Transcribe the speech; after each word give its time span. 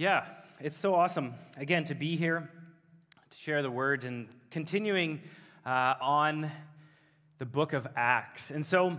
Yeah, 0.00 0.24
it's 0.60 0.78
so 0.78 0.94
awesome, 0.94 1.34
again, 1.58 1.84
to 1.84 1.94
be 1.94 2.16
here, 2.16 2.48
to 3.28 3.36
share 3.36 3.60
the 3.60 3.70
word, 3.70 4.04
and 4.04 4.28
continuing 4.50 5.20
uh, 5.66 5.92
on 6.00 6.50
the 7.36 7.44
book 7.44 7.74
of 7.74 7.86
Acts. 7.96 8.50
And 8.50 8.64
so, 8.64 8.98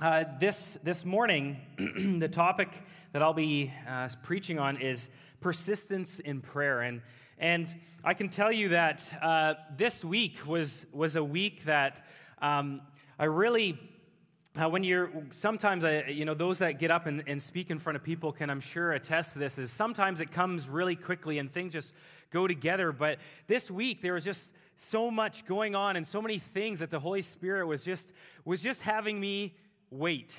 uh, 0.00 0.24
this, 0.40 0.76
this 0.82 1.04
morning, 1.04 1.58
the 2.18 2.26
topic 2.26 2.82
that 3.12 3.22
I'll 3.22 3.32
be 3.32 3.72
uh, 3.88 4.08
preaching 4.24 4.58
on 4.58 4.78
is 4.78 5.08
persistence 5.40 6.18
in 6.18 6.40
prayer. 6.40 6.80
And, 6.80 7.00
and 7.38 7.72
I 8.02 8.12
can 8.12 8.28
tell 8.28 8.50
you 8.50 8.70
that 8.70 9.08
uh, 9.22 9.54
this 9.76 10.04
week 10.04 10.44
was, 10.44 10.84
was 10.92 11.14
a 11.14 11.22
week 11.22 11.62
that 11.66 12.04
um, 12.42 12.80
I 13.20 13.26
really 13.26 13.78
uh, 14.58 14.68
when 14.68 14.82
you're 14.82 15.10
sometimes 15.30 15.84
I, 15.84 16.06
you 16.06 16.24
know 16.24 16.34
those 16.34 16.58
that 16.58 16.78
get 16.78 16.90
up 16.90 17.06
and, 17.06 17.22
and 17.26 17.40
speak 17.40 17.70
in 17.70 17.78
front 17.78 17.96
of 17.96 18.02
people 18.02 18.32
can 18.32 18.50
i'm 18.50 18.60
sure 18.60 18.92
attest 18.92 19.34
to 19.34 19.38
this 19.38 19.56
is 19.58 19.70
sometimes 19.70 20.20
it 20.20 20.32
comes 20.32 20.68
really 20.68 20.96
quickly 20.96 21.38
and 21.38 21.52
things 21.52 21.72
just 21.72 21.92
go 22.30 22.46
together. 22.46 22.92
But 22.92 23.18
this 23.46 23.70
week 23.70 24.02
there 24.02 24.14
was 24.14 24.24
just 24.24 24.52
so 24.76 25.10
much 25.10 25.44
going 25.46 25.74
on 25.74 25.96
and 25.96 26.06
so 26.06 26.22
many 26.22 26.38
things 26.38 26.80
that 26.80 26.90
the 26.90 27.00
holy 27.00 27.22
spirit 27.22 27.66
was 27.66 27.82
just 27.82 28.12
was 28.44 28.62
just 28.62 28.80
having 28.80 29.18
me 29.20 29.54
wait. 29.90 30.36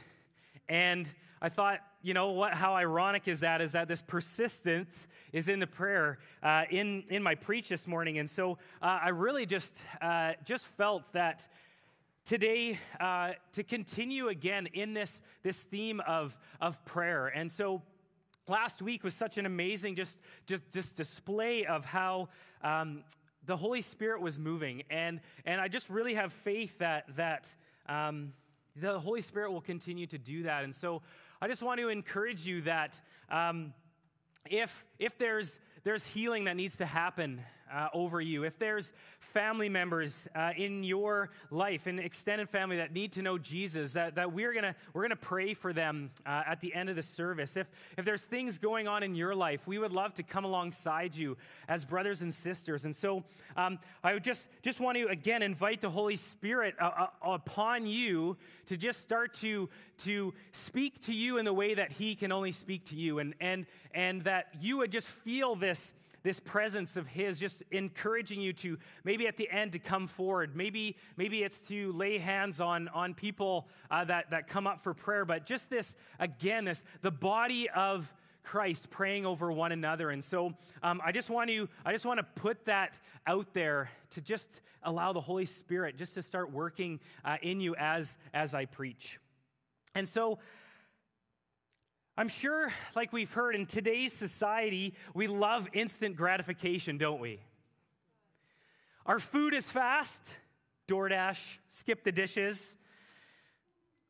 And 0.68 1.12
i 1.42 1.48
thought 1.48 1.80
you 2.02 2.14
know 2.14 2.32
what 2.32 2.54
how 2.54 2.74
ironic 2.76 3.28
is 3.28 3.40
that 3.40 3.62
is 3.62 3.72
that 3.72 3.88
this 3.88 4.02
persistence 4.02 5.08
is 5.32 5.48
in 5.48 5.60
the 5.60 5.68
prayer 5.68 6.20
uh, 6.44 6.64
in 6.70 7.04
in 7.10 7.24
my 7.24 7.36
preach 7.36 7.70
this 7.70 7.88
morning. 7.88 8.20
And 8.20 8.30
so 8.30 8.58
uh, 8.82 9.00
i 9.04 9.10
really 9.10 9.46
just 9.46 9.82
uh, 10.02 10.34
just 10.46 10.66
felt 10.66 11.12
that 11.14 11.48
today 12.26 12.80
uh, 13.00 13.32
to 13.54 13.64
continue 13.64 14.28
again 14.28 14.68
in 14.74 14.94
this, 14.94 15.22
this 15.44 15.64
theme 15.64 16.02
of, 16.02 16.38
of 16.62 16.84
prayer. 16.86 17.28
And 17.28 17.52
so 17.52 17.82
last 18.48 18.82
week 18.82 19.04
was 19.04 19.14
such 19.14 19.38
an 19.38 19.46
amazing 19.46 19.96
just, 19.96 20.20
just, 20.46 20.64
just 20.72 20.96
display 20.96 21.66
of 21.66 21.86
how 21.86 22.30
um, 22.64 23.04
the 23.46 23.56
Holy 23.56 23.82
Spirit 23.82 24.22
was 24.22 24.38
moving. 24.38 24.84
And, 24.90 25.22
and 25.46 25.60
I 25.62 25.68
just 25.68 25.90
really 25.90 26.14
have 26.14 26.34
faith 26.34 26.78
that, 26.80 27.06
that 27.16 27.54
um, 27.88 28.34
the 28.76 29.00
Holy 29.00 29.22
Spirit 29.22 29.52
will 29.52 29.62
continue 29.62 30.08
to 30.08 30.18
do 30.18 30.44
that. 30.44 30.64
And 30.64 30.76
so 30.76 31.02
I 31.42 31.48
just 31.48 31.62
want 31.62 31.80
to 31.80 31.90
encourage 31.90 32.46
you 32.46 32.62
that 32.62 33.00
um, 33.32 33.74
if, 34.50 34.86
if 35.00 35.18
there's, 35.18 35.60
there's 35.84 36.06
healing 36.06 36.46
that 36.46 36.56
needs 36.56 36.78
to 36.78 36.86
happen 36.86 37.42
uh, 37.74 37.88
over 37.94 38.20
you, 38.20 38.44
if 38.44 38.58
there's 38.58 38.94
family 39.34 39.70
members 39.70 40.28
uh, 40.36 40.52
in 40.58 40.84
your 40.84 41.30
life 41.52 41.88
and 41.88 42.00
extended 42.00 42.50
family 42.50 42.78
that 42.78 42.94
need 42.94 43.12
to 43.14 43.22
know 43.22 43.38
Jesus, 43.38 43.94
that, 43.94 44.16
that 44.16 44.32
we're 44.32 44.54
going 44.54 44.64
to 44.64 44.76
we're 44.94 45.02
gonna 45.04 45.16
pray 45.16 45.54
for 45.54 45.74
them 45.74 46.12
uh, 46.26 46.44
at 46.48 46.60
the 46.62 46.74
end 46.74 46.90
of 46.90 46.96
the 46.96 47.02
service. 47.02 47.58
If, 47.58 47.68
if 47.98 48.06
there's 48.06 48.24
things 48.24 48.58
going 48.58 48.88
on 48.88 49.04
in 49.04 49.16
your 49.16 49.36
life, 49.36 49.68
we 49.68 49.78
would 49.78 49.92
love 49.92 50.14
to 50.16 50.24
come 50.24 50.46
alongside 50.46 51.16
you 51.16 51.38
as 51.68 51.86
brothers 51.86 52.22
and 52.22 52.34
sisters. 52.34 52.86
And 52.86 52.96
so 52.96 53.24
um, 53.56 53.80
I 54.04 54.14
would 54.14 54.24
just, 54.24 54.48
just 54.62 54.80
want 54.80 54.98
to, 54.98 55.08
again, 55.08 55.42
invite 55.42 55.82
the 55.82 55.90
Holy 55.90 56.16
Spirit 56.16 56.76
uh, 56.80 56.92
uh, 56.98 57.08
upon 57.24 57.86
you 57.86 58.38
to 58.68 58.78
just 58.78 59.02
start 59.02 59.34
to, 59.36 59.70
to 60.00 60.34
speak 60.52 61.02
to 61.06 61.14
you 61.14 61.38
in 61.38 61.46
the 61.46 61.54
way 61.54 61.74
that 61.74 61.92
He 61.92 62.16
can 62.16 62.32
only 62.32 62.52
speak 62.52 62.86
to 62.86 62.96
you, 62.96 63.20
and, 63.20 63.34
and, 63.40 63.66
and 63.94 64.24
that 64.24 64.48
you 64.60 64.78
would 64.78 64.92
just 64.92 65.08
feel 65.08 65.56
this 65.56 65.94
this 66.24 66.40
presence 66.40 66.96
of 66.96 67.08
his 67.08 67.40
just 67.40 67.64
encouraging 67.72 68.42
you 68.42 68.54
to 68.54 68.78
maybe 69.04 69.28
at 69.28 69.38
the 69.38 69.50
end 69.50 69.74
to 69.74 69.80
come 69.80 70.08
forward. 70.08 70.56
Maybe 70.56 70.98
maybe 71.18 71.44
it's 71.44 71.62
to 71.62 71.92
lay 71.94 72.18
hands 72.18 72.60
on 72.60 72.88
on 72.90 73.14
people 73.14 73.68
uh, 73.90 74.06
that 74.06 74.32
that 74.32 74.48
come 74.48 74.68
up 74.68 74.84
for 74.84 74.94
prayer 74.94 75.26
but 75.26 75.46
just 75.46 75.70
this 75.70 75.96
again 76.20 76.66
this 76.66 76.84
the 77.02 77.12
body 77.12 77.70
of 77.70 78.12
christ 78.44 78.90
praying 78.90 79.26
over 79.26 79.52
one 79.52 79.72
another. 79.72 80.10
And 80.10 80.24
so 80.24 80.54
um, 80.84 81.02
i 81.04 81.12
just 81.12 81.30
want 81.30 81.50
to 81.50 81.68
i 81.86 81.92
just 81.92 82.06
want 82.06 82.18
to 82.20 82.42
put 82.42 82.66
that 82.66 83.00
out 83.28 83.54
there 83.54 83.90
to 84.12 84.22
just 84.22 84.62
allow 84.84 85.14
the 85.14 85.22
holy 85.22 85.46
spirit 85.46 85.98
just 85.98 86.14
to 86.14 86.22
start 86.22 86.52
working 86.52 87.00
uh, 87.26 87.38
in 87.42 87.60
you 87.60 87.76
as 87.76 88.18
as 88.34 88.54
i 88.54 88.66
preach. 88.66 89.20
And 89.96 90.08
so 90.08 90.40
I'm 92.20 92.28
sure, 92.28 92.74
like 92.98 93.14
we've 93.14 93.32
heard 93.32 93.56
in 93.56 93.66
today's 93.66 94.12
society, 94.12 94.94
we 95.14 95.28
love 95.28 95.70
instant 95.72 96.18
gratification, 96.18 96.98
don't 96.98 97.22
we? 97.22 97.40
Our 99.06 99.20
food 99.20 99.54
is 99.54 99.72
fast. 99.72 100.22
DoorDash, 100.90 101.40
SkipTheDishes. 101.72 102.76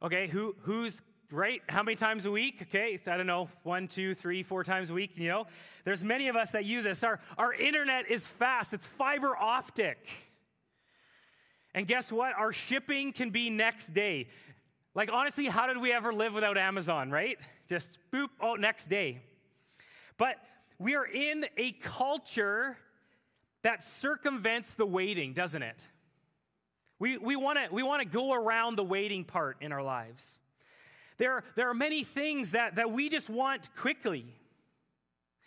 Okay, 0.02 0.25
who, 0.25 0.56
who's 0.62 1.03
right? 1.30 1.62
How 1.70 1.84
many 1.84 1.96
times 1.96 2.25
a 2.25 2.31
week? 2.31 2.64
Okay, 2.64 3.00
I 3.06 3.16
don't 3.16 3.28
know, 3.28 3.47
one, 3.62 3.88
two, 3.88 4.16
three, 4.16 4.41
four 4.41 4.64
times 4.64 4.90
a 4.90 4.96
week, 4.96 5.12
you 5.14 5.28
know? 5.28 5.46
There's 5.86 6.03
many 6.03 6.30
of 6.30 6.36
us 6.36 6.50
that 6.50 6.66
use 6.66 6.86
this. 6.86 7.03
Our, 7.03 7.20
our 7.38 7.53
internet 7.53 8.09
is 8.09 8.26
fast, 8.26 8.74
it's 8.74 8.88
fiber 8.88 9.38
optic. 9.38 10.00
And 11.76 11.86
guess 11.86 12.12
what? 12.12 12.34
Our 12.36 12.53
shipping 12.53 13.14
can 13.14 13.30
be 13.30 13.52
next 13.52 13.94
day. 13.94 14.30
Like, 14.96 15.14
honestly, 15.14 15.46
how 15.46 15.68
did 15.68 15.78
we 15.78 15.91
ever 15.91 16.12
live 16.12 16.34
without 16.34 16.58
Amazon, 16.58 17.12
right? 17.12 17.38
Just 17.69 18.00
boop, 18.12 18.30
oh, 18.41 18.56
next 18.56 18.90
day. 18.90 19.22
But 20.18 20.35
we 20.80 20.96
are 20.96 21.06
in 21.06 21.46
a 21.56 21.72
culture 21.74 22.78
that 23.62 23.84
circumvents 23.84 24.74
the 24.74 24.85
waiting, 24.85 25.34
doesn't 25.34 25.62
it? 25.62 25.84
We, 26.97 27.18
we 27.18 27.35
want 27.35 27.59
to 27.59 27.74
we 27.74 27.84
wanna 27.84 28.06
go 28.06 28.34
around 28.34 28.75
the 28.75 28.84
waiting 28.84 29.24
part 29.24 29.58
in 29.62 29.72
our 29.72 29.84
lives. 29.84 30.40
There, 31.18 31.44
there 31.56 31.69
are 31.69 31.74
many 31.74 32.03
things 32.03 32.52
that, 32.52 32.75
that 32.75 32.91
we 32.91 33.09
just 33.09 33.29
want 33.29 33.74
quickly. 33.75 34.25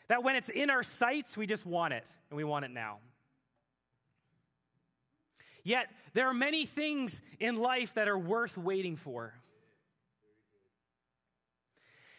That 0.09 0.22
when 0.22 0.37
it's 0.37 0.50
in 0.50 0.71
our 0.71 0.82
sights, 0.82 1.37
we 1.37 1.47
just 1.47 1.65
want 1.65 1.94
it, 1.94 2.05
and 2.31 2.37
we 2.37 2.44
want 2.44 2.66
it 2.66 2.71
now. 2.71 2.99
Yet, 5.65 5.88
there 6.12 6.28
are 6.28 6.34
many 6.34 6.66
things 6.66 7.22
in 7.41 7.56
life 7.56 7.94
that 7.94 8.09
are 8.09 8.19
worth 8.19 8.59
waiting 8.59 8.97
for. 8.97 9.32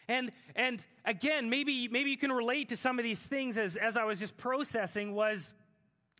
And, 0.08 0.30
and 0.54 0.84
again, 1.04 1.48
maybe, 1.48 1.88
maybe 1.88 2.10
you 2.10 2.16
can 2.16 2.32
relate 2.32 2.68
to 2.70 2.76
some 2.76 2.98
of 2.98 3.04
these 3.04 3.26
things 3.26 3.56
as, 3.58 3.76
as 3.76 3.96
I 3.96 4.04
was 4.04 4.18
just 4.18 4.36
processing 4.36 5.14
was 5.14 5.54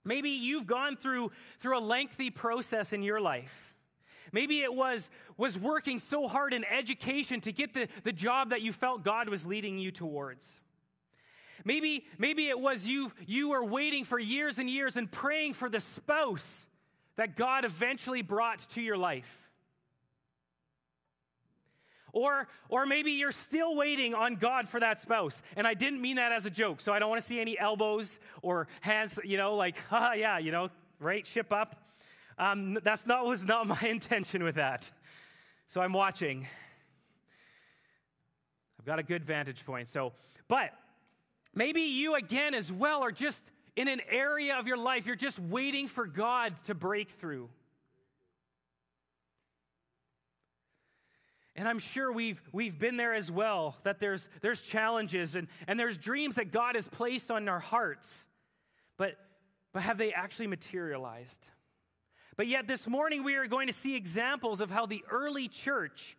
maybe 0.04 0.30
you've 0.30 0.66
gone 0.66 0.96
through, 0.96 1.32
through 1.60 1.78
a 1.78 1.80
lengthy 1.80 2.30
process 2.30 2.92
in 2.92 3.02
your 3.02 3.20
life. 3.20 3.74
Maybe 4.32 4.62
it 4.62 4.74
was, 4.74 5.10
was 5.36 5.58
working 5.58 5.98
so 5.98 6.26
hard 6.26 6.54
in 6.54 6.64
education 6.64 7.40
to 7.42 7.52
get 7.52 7.74
the, 7.74 7.88
the 8.02 8.12
job 8.12 8.50
that 8.50 8.62
you 8.62 8.72
felt 8.72 9.04
God 9.04 9.28
was 9.28 9.46
leading 9.46 9.78
you 9.78 9.90
towards. 9.90 10.60
Maybe, 11.64 12.06
maybe 12.18 12.48
it 12.48 12.58
was 12.58 12.86
you, 12.86 13.12
you 13.26 13.50
were 13.50 13.64
waiting 13.64 14.04
for 14.04 14.18
years 14.18 14.58
and 14.58 14.68
years 14.68 14.96
and 14.96 15.10
praying 15.10 15.52
for 15.52 15.68
the 15.68 15.78
spouse 15.80 16.66
that 17.16 17.36
God 17.36 17.64
eventually 17.64 18.22
brought 18.22 18.58
to 18.70 18.80
your 18.80 18.96
life. 18.96 19.43
Or, 22.14 22.46
or 22.68 22.86
maybe 22.86 23.10
you're 23.10 23.32
still 23.32 23.74
waiting 23.74 24.14
on 24.14 24.36
God 24.36 24.68
for 24.68 24.78
that 24.78 25.00
spouse. 25.00 25.42
And 25.56 25.66
I 25.66 25.74
didn't 25.74 26.00
mean 26.00 26.16
that 26.16 26.30
as 26.30 26.46
a 26.46 26.50
joke, 26.50 26.80
so 26.80 26.92
I 26.92 27.00
don't 27.00 27.10
want 27.10 27.20
to 27.20 27.26
see 27.26 27.40
any 27.40 27.58
elbows 27.58 28.20
or 28.40 28.68
hands, 28.80 29.18
you 29.24 29.36
know, 29.36 29.56
like, 29.56 29.76
ah, 29.90 30.12
yeah, 30.12 30.38
you 30.38 30.52
know, 30.52 30.70
right, 31.00 31.26
ship 31.26 31.52
up. 31.52 31.74
Um, 32.38 32.78
that's 32.84 33.04
not 33.04 33.26
was 33.26 33.44
not 33.44 33.66
my 33.66 33.80
intention 33.88 34.44
with 34.44 34.54
that. 34.54 34.88
So 35.66 35.80
I'm 35.80 35.92
watching. 35.92 36.46
I've 38.78 38.86
got 38.86 39.00
a 39.00 39.02
good 39.02 39.24
vantage 39.24 39.66
point. 39.66 39.88
So, 39.88 40.12
but 40.46 40.70
maybe 41.52 41.82
you 41.82 42.14
again 42.14 42.54
as 42.54 42.72
well 42.72 43.02
are 43.02 43.12
just 43.12 43.50
in 43.74 43.88
an 43.88 44.00
area 44.08 44.56
of 44.56 44.68
your 44.68 44.76
life, 44.76 45.04
you're 45.04 45.16
just 45.16 45.40
waiting 45.40 45.88
for 45.88 46.06
God 46.06 46.54
to 46.64 46.74
break 46.76 47.10
through. 47.10 47.48
And 51.56 51.68
I'm 51.68 51.78
sure 51.78 52.10
we've, 52.12 52.42
we've 52.52 52.78
been 52.78 52.96
there 52.96 53.14
as 53.14 53.30
well, 53.30 53.76
that 53.84 54.00
there's, 54.00 54.28
there's 54.40 54.60
challenges 54.60 55.36
and, 55.36 55.46
and 55.68 55.78
there's 55.78 55.96
dreams 55.96 56.34
that 56.34 56.50
God 56.50 56.74
has 56.74 56.88
placed 56.88 57.30
on 57.30 57.48
our 57.48 57.60
hearts. 57.60 58.26
But, 58.96 59.16
but 59.72 59.82
have 59.82 59.96
they 59.96 60.12
actually 60.12 60.48
materialized? 60.48 61.48
But 62.36 62.48
yet, 62.48 62.66
this 62.66 62.88
morning, 62.88 63.22
we 63.22 63.36
are 63.36 63.46
going 63.46 63.68
to 63.68 63.72
see 63.72 63.94
examples 63.94 64.60
of 64.60 64.70
how 64.70 64.86
the 64.86 65.04
early 65.08 65.46
church 65.46 66.16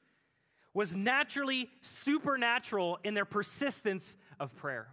was 0.74 0.96
naturally 0.96 1.70
supernatural 1.82 3.00
in 3.04 3.14
their 3.14 3.26
persistence 3.26 4.16
of 4.40 4.56
prayer. 4.56 4.88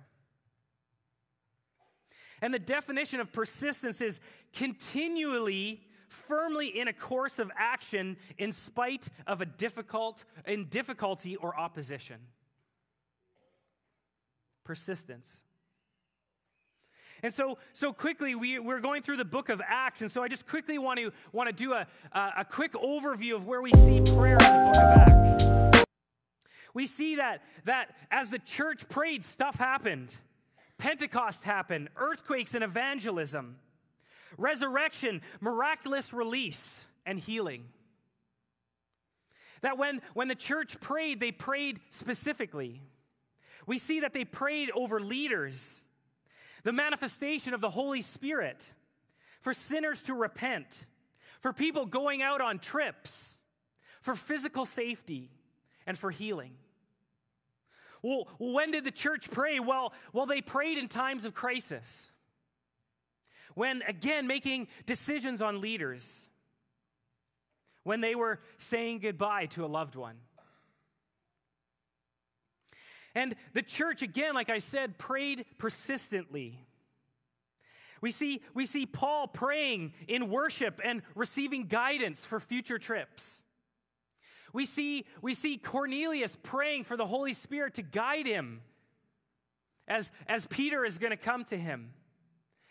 And 2.40 2.52
the 2.52 2.58
definition 2.58 3.20
of 3.20 3.32
persistence 3.32 4.00
is 4.00 4.18
continually 4.52 5.82
firmly 6.12 6.68
in 6.68 6.88
a 6.88 6.92
course 6.92 7.38
of 7.38 7.50
action 7.56 8.16
in 8.38 8.52
spite 8.52 9.08
of 9.26 9.40
a 9.40 9.46
difficult 9.46 10.24
in 10.46 10.66
difficulty 10.66 11.36
or 11.36 11.58
opposition. 11.58 12.16
Persistence. 14.64 15.40
And 17.22 17.32
so, 17.32 17.58
so 17.72 17.92
quickly, 17.92 18.34
we, 18.34 18.58
we're 18.58 18.80
going 18.80 19.02
through 19.02 19.18
the 19.18 19.24
book 19.24 19.48
of 19.48 19.62
Acts, 19.64 20.00
and 20.02 20.10
so 20.10 20.24
I 20.24 20.28
just 20.28 20.46
quickly 20.46 20.76
want 20.78 20.98
to, 20.98 21.12
want 21.32 21.48
to 21.48 21.52
do 21.52 21.72
a, 21.72 21.86
a, 22.12 22.32
a 22.38 22.44
quick 22.44 22.72
overview 22.72 23.36
of 23.36 23.46
where 23.46 23.62
we 23.62 23.70
see 23.70 24.00
prayer 24.16 24.32
in 24.32 24.38
the 24.38 24.72
book 24.72 24.76
of 24.76 25.76
Acts. 25.76 25.84
We 26.74 26.86
see 26.86 27.16
that, 27.16 27.42
that 27.64 27.94
as 28.10 28.30
the 28.30 28.40
church 28.40 28.88
prayed, 28.88 29.24
stuff 29.24 29.54
happened. 29.54 30.16
Pentecost 30.78 31.44
happened, 31.44 31.90
earthquakes 31.96 32.54
and 32.56 32.64
evangelism, 32.64 33.56
resurrection, 34.38 35.22
miraculous 35.40 36.12
release, 36.12 36.86
and 37.06 37.18
healing. 37.18 37.64
That 39.62 39.78
when, 39.78 40.02
when 40.14 40.28
the 40.28 40.34
church 40.34 40.80
prayed, 40.80 41.20
they 41.20 41.32
prayed 41.32 41.80
specifically. 41.90 42.82
We 43.66 43.78
see 43.78 44.00
that 44.00 44.12
they 44.12 44.24
prayed 44.24 44.70
over 44.74 45.00
leaders, 45.00 45.84
the 46.64 46.72
manifestation 46.72 47.54
of 47.54 47.60
the 47.60 47.70
Holy 47.70 48.02
Spirit, 48.02 48.72
for 49.40 49.54
sinners 49.54 50.02
to 50.04 50.14
repent, 50.14 50.84
for 51.40 51.52
people 51.52 51.86
going 51.86 52.22
out 52.22 52.40
on 52.40 52.58
trips, 52.58 53.38
for 54.00 54.14
physical 54.14 54.66
safety, 54.66 55.30
and 55.86 55.98
for 55.98 56.10
healing. 56.10 56.52
Well, 58.02 58.28
when 58.38 58.72
did 58.72 58.84
the 58.84 58.90
church 58.90 59.30
pray? 59.30 59.60
Well, 59.60 59.92
well, 60.12 60.26
they 60.26 60.40
prayed 60.40 60.76
in 60.76 60.88
times 60.88 61.24
of 61.24 61.34
crisis. 61.34 62.10
When, 63.54 63.82
again, 63.86 64.26
making 64.26 64.68
decisions 64.86 65.42
on 65.42 65.60
leaders. 65.60 66.28
When 67.84 68.00
they 68.00 68.14
were 68.14 68.40
saying 68.58 69.00
goodbye 69.00 69.46
to 69.46 69.64
a 69.64 69.66
loved 69.66 69.96
one. 69.96 70.16
And 73.14 73.34
the 73.52 73.62
church, 73.62 74.02
again, 74.02 74.34
like 74.34 74.50
I 74.50 74.58
said, 74.58 74.98
prayed 74.98 75.44
persistently. 75.58 76.58
We 78.00 78.10
see, 78.10 78.42
we 78.54 78.66
see 78.66 78.86
Paul 78.86 79.28
praying 79.28 79.92
in 80.08 80.28
worship 80.28 80.80
and 80.82 81.02
receiving 81.14 81.66
guidance 81.66 82.24
for 82.24 82.40
future 82.40 82.78
trips. 82.78 83.42
We 84.52 84.66
see, 84.66 85.06
we 85.22 85.34
see 85.34 85.56
Cornelius 85.56 86.36
praying 86.42 86.84
for 86.84 86.96
the 86.96 87.06
Holy 87.06 87.32
Spirit 87.32 87.74
to 87.74 87.82
guide 87.82 88.26
him 88.26 88.60
as, 89.88 90.12
as 90.26 90.46
Peter 90.46 90.84
is 90.84 90.98
going 90.98 91.12
to 91.12 91.16
come 91.16 91.44
to 91.44 91.56
him. 91.56 91.92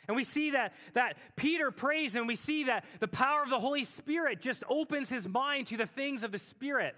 And 0.08 0.16
we 0.16 0.24
see 0.24 0.52
that, 0.52 0.74
that 0.94 1.18
Peter 1.36 1.72
prays, 1.72 2.16
and 2.16 2.28
we 2.28 2.36
see 2.36 2.66
that 2.66 2.86
the 3.00 3.08
power 3.08 3.44
of 3.44 3.50
the 3.50 3.60
Holy 3.60 3.84
Spirit 3.84 4.42
just 4.42 4.64
opens 4.68 5.10
his 5.10 5.28
mind 5.28 5.68
to 5.68 5.78
the 5.78 5.86
things 5.86 6.24
of 6.24 6.32
the 6.32 6.38
Spirit. 6.38 6.96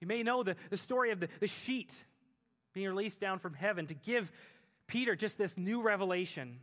You 0.00 0.06
may 0.06 0.22
know 0.22 0.42
the, 0.42 0.56
the 0.70 0.76
story 0.76 1.10
of 1.10 1.20
the, 1.20 1.28
the 1.40 1.46
sheet 1.46 1.92
being 2.72 2.88
released 2.88 3.20
down 3.20 3.38
from 3.38 3.54
heaven 3.54 3.86
to 3.86 3.94
give 3.94 4.30
Peter 4.86 5.14
just 5.14 5.38
this 5.38 5.56
new 5.56 5.82
revelation. 5.82 6.58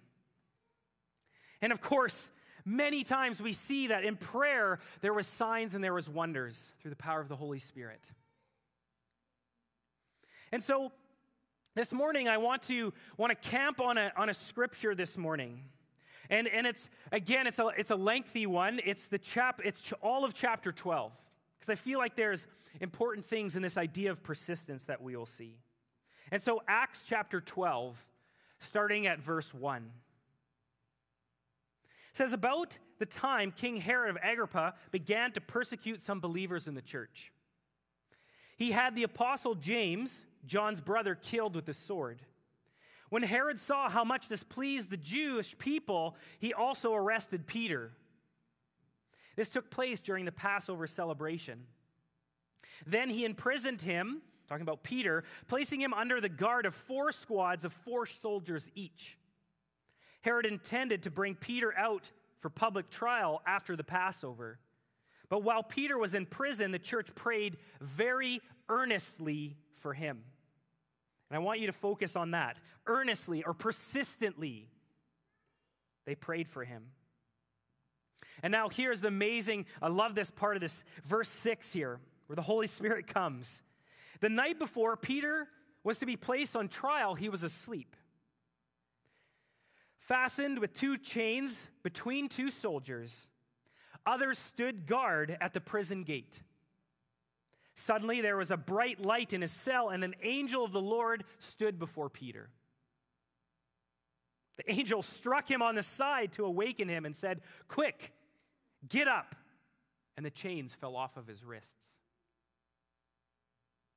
And 1.62 1.72
of 1.72 1.82
course, 1.82 2.32
many 2.66 3.04
times 3.04 3.42
we 3.42 3.54
see 3.54 3.88
that 3.88 4.04
in 4.04 4.16
prayer 4.16 4.80
there 5.02 5.14
was 5.14 5.28
signs 5.28 5.76
and 5.76 5.84
there 5.84 5.94
was 5.94 6.10
wonders 6.10 6.74
through 6.82 6.92
the 6.92 6.98
power 6.98 7.20
of 7.20 7.30
the 7.30 7.36
Holy 7.36 7.60
Spirit. 7.60 8.10
And 10.52 10.64
so 10.64 10.92
this 11.78 11.94
morning 11.94 12.28
I 12.28 12.38
want 12.38 12.64
to 12.64 12.94
want 13.18 13.30
to 13.30 13.50
camp 13.50 13.80
on 13.80 13.98
a, 13.98 14.12
on 14.18 14.30
a 14.30 14.34
scripture 14.34 14.96
this 14.96 15.18
morning. 15.18 15.62
And, 16.30 16.48
and 16.48 16.66
it's 16.66 16.90
again 17.12 17.48
it's 17.48 17.60
a, 17.60 17.68
it's 17.78 17.92
a 17.92 17.96
lengthy 17.96 18.46
one. 18.46 18.80
It's 18.84 19.08
the 19.08 19.20
chap 19.20 19.62
it's 19.64 19.82
ch- 19.82 19.94
all 20.02 20.26
of 20.26 20.34
chapter 20.34 20.72
12 20.72 21.12
because 21.60 21.72
I 21.72 21.76
feel 21.76 22.00
like 22.00 22.16
there's 22.16 22.48
important 22.82 23.26
things 23.26 23.56
in 23.56 23.62
this 23.62 23.78
idea 23.78 24.12
of 24.12 24.24
persistence 24.24 24.86
that 24.86 25.02
we 25.02 25.16
will 25.16 25.26
see. 25.26 25.58
And 26.32 26.42
so 26.42 26.62
Acts 26.68 27.04
chapter 27.08 27.42
12 27.42 28.04
starting 28.60 29.08
at 29.08 29.20
verse 29.20 29.54
1 29.54 29.90
says, 32.14 32.34
About 32.34 32.78
the 32.98 33.06
time 33.06 33.52
King 33.52 33.78
Herod 33.78 34.10
of 34.10 34.18
Agrippa 34.24 34.74
began 34.92 35.32
to 35.34 35.42
persecute 35.42 36.02
some 36.02 36.20
believers 36.20 36.68
in 36.68 36.74
the 36.74 36.82
church, 36.82 37.32
he 38.58 38.72
had 38.72 38.96
the 38.96 39.04
apostle 39.04 39.54
James, 39.54 40.26
John's 40.48 40.82
brother, 40.82 41.16
killed 41.16 41.56
with 41.56 41.66
the 41.66 41.74
sword. 41.74 42.22
When 43.10 43.24
Herod 43.24 43.60
saw 43.60 43.90
how 43.90 44.04
much 44.04 44.28
this 44.28 44.44
pleased 44.44 44.90
the 44.90 44.98
Jewish 44.98 45.58
people, 45.58 46.16
he 46.40 46.54
also 46.54 46.94
arrested 46.94 47.48
Peter. 47.48 47.92
This 49.36 49.50
took 49.50 49.70
place 49.70 50.00
during 50.00 50.26
the 50.26 50.32
Passover 50.32 50.88
celebration. 50.88 51.66
Then 52.86 53.10
he 53.10 53.24
imprisoned 53.24 53.82
him, 53.82 54.22
talking 54.48 54.64
about 54.64 54.84
Peter, 54.84 55.24
placing 55.48 55.80
him 55.80 55.94
under 55.94 56.20
the 56.20 56.30
guard 56.30 56.66
of 56.66 56.74
four 56.74 57.12
squads 57.12 57.64
of 57.64 57.72
four 57.72 58.06
soldiers 58.06 58.70
each. 58.76 59.18
Herod 60.22 60.46
intended 60.46 61.04
to 61.04 61.12
bring 61.12 61.36
Peter 61.36 61.78
out 61.78 62.12
for 62.40 62.50
public 62.50 62.90
trial 62.90 63.42
after 63.46 63.76
the 63.76 63.84
Passover. 63.84 64.60
But 65.30 65.44
while 65.44 65.64
Peter 65.64 65.98
was 65.98 66.16
in 66.16 66.26
prison, 66.26 66.72
the 66.72 66.80
church 66.80 67.14
prayed 67.16 67.58
very 67.80 68.42
earnestly 68.70 69.56
for 69.82 69.94
him. 69.94 70.24
And 71.30 71.36
I 71.36 71.40
want 71.40 71.60
you 71.60 71.68
to 71.68 71.74
focus 71.74 72.16
on 72.16 72.32
that. 72.32 72.62
Earnestly 72.86 73.44
or 73.44 73.54
persistently, 73.54 74.70
they 76.06 76.16
prayed 76.16 76.48
for 76.48 76.64
him. 76.64 76.84
And 78.44 78.52
now 78.52 78.70
here's 78.70 79.02
the 79.02 79.08
amazing, 79.08 79.66
I 79.82 79.90
love 79.90 80.16
this 80.16 80.32
part 80.32 80.56
of 80.56 80.62
this, 80.62 80.84
verse 81.06 81.30
6 81.30 81.74
here, 81.74 82.00
where 82.28 82.36
the 82.36 82.42
Holy 82.42 82.68
Spirit 82.68 83.08
comes. 83.14 83.64
The 84.20 84.30
night 84.30 84.60
before 84.60 84.96
Peter 84.96 85.48
was 85.84 85.98
to 86.00 86.06
be 86.06 86.16
placed 86.16 86.56
on 86.56 86.68
trial, 86.68 87.16
he 87.16 87.30
was 87.30 87.44
asleep 87.44 87.96
fastened 90.08 90.60
with 90.60 90.74
two 90.74 90.98
chains 90.98 91.68
between 91.84 92.30
two 92.30 92.50
soldiers. 92.50 93.28
Others 94.06 94.38
stood 94.38 94.88
guard 94.88 95.38
at 95.42 95.54
the 95.54 95.60
prison 95.60 96.04
gate. 96.04 96.42
Suddenly 97.78 98.22
there 98.22 98.36
was 98.36 98.50
a 98.50 98.58
bright 98.58 99.00
light 99.00 99.34
in 99.34 99.42
his 99.42 99.52
cell, 99.52 99.90
and 99.90 100.04
an 100.04 100.16
angel 100.24 100.66
of 100.66 100.72
the 100.72 100.82
Lord 100.82 101.24
stood 101.38 101.78
before 101.78 102.10
Peter. 102.10 102.50
The 104.58 104.72
angel 104.72 105.04
struck 105.04 105.50
him 105.50 105.62
on 105.62 105.76
the 105.76 105.84
side 105.84 106.34
to 106.34 106.46
awaken 106.46 106.90
him 106.90 107.06
and 107.06 107.16
said, 107.16 107.42
Quick, 107.68 108.12
get 108.90 109.08
up. 109.08 109.36
And 110.18 110.26
the 110.26 110.32
chains 110.32 110.74
fell 110.74 110.96
off 110.96 111.16
of 111.18 111.28
his 111.28 111.44
wrists. 111.44 112.00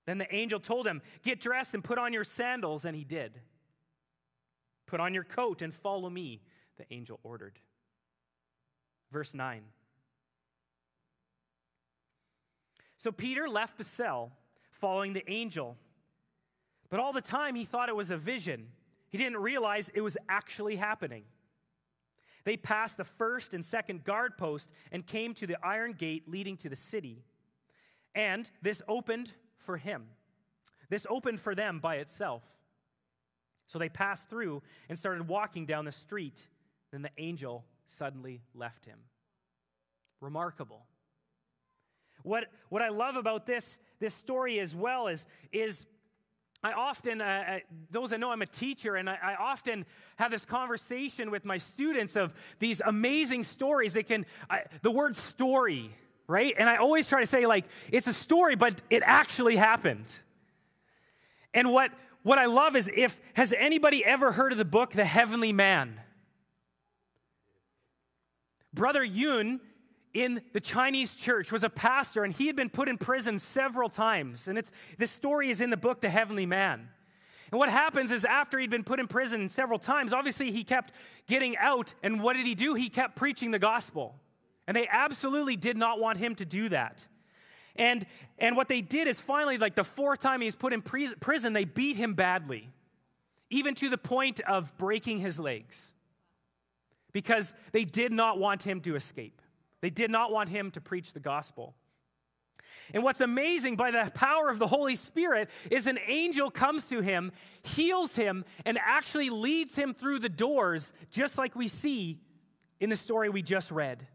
Then 0.06 0.18
the 0.18 0.32
angel 0.34 0.60
told 0.60 0.86
him, 0.86 1.00
Get 1.22 1.40
dressed 1.40 1.72
and 1.72 1.82
put 1.82 1.96
on 1.96 2.12
your 2.12 2.24
sandals, 2.24 2.84
and 2.84 2.94
he 2.94 3.04
did. 3.04 3.40
Put 4.86 5.00
on 5.00 5.14
your 5.14 5.24
coat 5.24 5.62
and 5.62 5.72
follow 5.72 6.10
me, 6.10 6.42
the 6.76 6.84
angel 6.92 7.18
ordered. 7.22 7.58
Verse 9.10 9.32
9. 9.32 9.62
So 13.02 13.10
Peter 13.10 13.48
left 13.48 13.78
the 13.78 13.84
cell, 13.84 14.30
following 14.72 15.14
the 15.14 15.28
angel. 15.30 15.78
But 16.90 17.00
all 17.00 17.14
the 17.14 17.22
time 17.22 17.54
he 17.54 17.64
thought 17.64 17.88
it 17.88 17.96
was 17.96 18.10
a 18.10 18.16
vision. 18.18 18.66
He 19.08 19.16
didn't 19.16 19.38
realize 19.38 19.90
it 19.94 20.02
was 20.02 20.18
actually 20.28 20.76
happening. 20.76 21.24
They 22.44 22.58
passed 22.58 22.98
the 22.98 23.04
first 23.04 23.54
and 23.54 23.64
second 23.64 24.04
guard 24.04 24.36
post 24.36 24.70
and 24.92 25.06
came 25.06 25.32
to 25.34 25.46
the 25.46 25.56
iron 25.64 25.94
gate 25.94 26.28
leading 26.28 26.58
to 26.58 26.68
the 26.68 26.76
city. 26.76 27.24
And 28.14 28.50
this 28.60 28.82
opened 28.86 29.32
for 29.56 29.78
him. 29.78 30.04
This 30.90 31.06
opened 31.08 31.40
for 31.40 31.54
them 31.54 31.78
by 31.78 31.96
itself. 31.96 32.42
So 33.66 33.78
they 33.78 33.88
passed 33.88 34.28
through 34.28 34.62
and 34.90 34.98
started 34.98 35.26
walking 35.26 35.64
down 35.64 35.86
the 35.86 35.92
street. 35.92 36.46
Then 36.92 37.00
the 37.00 37.10
angel 37.16 37.64
suddenly 37.86 38.42
left 38.54 38.84
him. 38.84 38.98
Remarkable. 40.20 40.84
What, 42.22 42.46
what 42.68 42.82
I 42.82 42.88
love 42.88 43.16
about 43.16 43.46
this, 43.46 43.78
this 43.98 44.14
story 44.14 44.60
as 44.60 44.74
well 44.74 45.08
is, 45.08 45.26
is 45.52 45.86
I 46.62 46.72
often, 46.72 47.20
uh, 47.20 47.24
uh, 47.24 47.58
those 47.90 48.10
that 48.10 48.20
know 48.20 48.30
I'm 48.30 48.42
a 48.42 48.46
teacher, 48.46 48.96
and 48.96 49.08
I, 49.08 49.18
I, 49.22 49.34
often 49.36 49.86
have 50.16 50.30
this 50.30 50.44
conversation 50.44 51.30
with 51.30 51.46
my 51.46 51.56
students 51.56 52.16
of 52.16 52.34
these 52.58 52.82
amazing 52.84 53.44
stories. 53.44 53.94
They 53.94 54.02
can, 54.02 54.26
I, 54.50 54.64
the 54.82 54.90
word 54.90 55.16
story, 55.16 55.90
right? 56.26 56.54
And 56.58 56.68
I 56.68 56.76
always 56.76 57.08
try 57.08 57.20
to 57.20 57.26
say, 57.26 57.46
like, 57.46 57.64
it's 57.90 58.08
a 58.08 58.12
story, 58.12 58.56
but 58.56 58.82
it 58.90 59.02
actually 59.06 59.56
happened. 59.56 60.12
And 61.54 61.72
what, 61.72 61.92
what 62.22 62.38
I 62.38 62.44
love 62.44 62.76
is 62.76 62.90
if, 62.94 63.18
has 63.32 63.54
anybody 63.54 64.04
ever 64.04 64.30
heard 64.30 64.52
of 64.52 64.58
the 64.58 64.64
book, 64.66 64.92
The 64.92 65.06
Heavenly 65.06 65.54
Man? 65.54 65.98
Brother 68.74 69.02
Yun 69.02 69.60
in 70.12 70.42
the 70.52 70.60
Chinese 70.60 71.14
church 71.14 71.52
was 71.52 71.62
a 71.62 71.70
pastor 71.70 72.24
and 72.24 72.32
he 72.32 72.46
had 72.46 72.56
been 72.56 72.70
put 72.70 72.88
in 72.88 72.98
prison 72.98 73.38
several 73.38 73.88
times. 73.88 74.48
And 74.48 74.58
it's, 74.58 74.72
this 74.98 75.10
story 75.10 75.50
is 75.50 75.60
in 75.60 75.70
the 75.70 75.76
book, 75.76 76.00
The 76.00 76.10
Heavenly 76.10 76.46
Man. 76.46 76.88
And 77.52 77.58
what 77.58 77.68
happens 77.68 78.12
is 78.12 78.24
after 78.24 78.58
he'd 78.58 78.70
been 78.70 78.84
put 78.84 79.00
in 79.00 79.08
prison 79.08 79.48
several 79.48 79.78
times, 79.78 80.12
obviously 80.12 80.52
he 80.52 80.62
kept 80.62 80.92
getting 81.26 81.56
out. 81.56 81.94
And 82.02 82.22
what 82.22 82.36
did 82.36 82.46
he 82.46 82.54
do? 82.54 82.74
He 82.74 82.88
kept 82.88 83.16
preaching 83.16 83.50
the 83.50 83.58
gospel. 83.58 84.14
And 84.66 84.76
they 84.76 84.88
absolutely 84.88 85.56
did 85.56 85.76
not 85.76 85.98
want 85.98 86.18
him 86.18 86.34
to 86.36 86.44
do 86.44 86.68
that. 86.68 87.06
And, 87.76 88.04
and 88.38 88.56
what 88.56 88.68
they 88.68 88.80
did 88.80 89.08
is 89.08 89.18
finally, 89.18 89.58
like 89.58 89.74
the 89.74 89.84
fourth 89.84 90.20
time 90.20 90.40
he 90.40 90.44
was 90.44 90.54
put 90.54 90.72
in 90.72 90.82
prison, 90.82 91.52
they 91.52 91.64
beat 91.64 91.96
him 91.96 92.14
badly, 92.14 92.68
even 93.48 93.74
to 93.76 93.88
the 93.88 93.98
point 93.98 94.40
of 94.40 94.76
breaking 94.76 95.18
his 95.18 95.38
legs, 95.38 95.94
because 97.12 97.54
they 97.72 97.84
did 97.84 98.12
not 98.12 98.38
want 98.38 98.62
him 98.62 98.80
to 98.82 98.96
escape. 98.96 99.40
They 99.80 99.90
did 99.90 100.10
not 100.10 100.30
want 100.30 100.48
him 100.48 100.70
to 100.72 100.80
preach 100.80 101.12
the 101.12 101.20
gospel. 101.20 101.74
And 102.92 103.02
what's 103.02 103.20
amazing 103.20 103.76
by 103.76 103.90
the 103.90 104.10
power 104.14 104.48
of 104.48 104.58
the 104.58 104.66
Holy 104.66 104.96
Spirit 104.96 105.48
is 105.70 105.86
an 105.86 105.98
angel 106.06 106.50
comes 106.50 106.88
to 106.88 107.00
him, 107.00 107.32
heals 107.62 108.16
him, 108.16 108.44
and 108.64 108.78
actually 108.78 109.30
leads 109.30 109.76
him 109.76 109.94
through 109.94 110.18
the 110.18 110.28
doors, 110.28 110.92
just 111.10 111.38
like 111.38 111.54
we 111.54 111.68
see 111.68 112.18
in 112.80 112.90
the 112.90 112.96
story 112.96 113.28
we 113.28 113.42
just 113.42 113.70
read. 113.70 114.06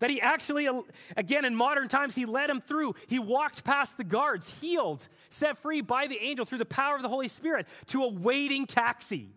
That 0.00 0.10
he 0.10 0.20
actually, 0.20 0.68
again, 1.16 1.44
in 1.44 1.54
modern 1.54 1.86
times, 1.88 2.16
he 2.16 2.26
led 2.26 2.50
him 2.50 2.60
through. 2.60 2.94
He 3.06 3.20
walked 3.20 3.64
past 3.64 3.96
the 3.96 4.04
guards, 4.04 4.50
healed, 4.60 5.08
set 5.30 5.56
free 5.58 5.80
by 5.80 6.08
the 6.08 6.20
angel 6.20 6.44
through 6.44 6.58
the 6.58 6.64
power 6.64 6.96
of 6.96 7.02
the 7.02 7.08
Holy 7.08 7.28
Spirit 7.28 7.66
to 7.86 8.02
a 8.02 8.08
waiting 8.08 8.66
taxi 8.66 9.28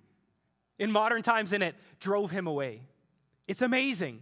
in 0.80 0.92
modern 0.92 1.22
times, 1.22 1.54
and 1.54 1.63
it 1.63 1.75
drove 2.00 2.32
him 2.32 2.48
away. 2.48 2.82
It's 3.48 3.62
amazing 3.62 4.22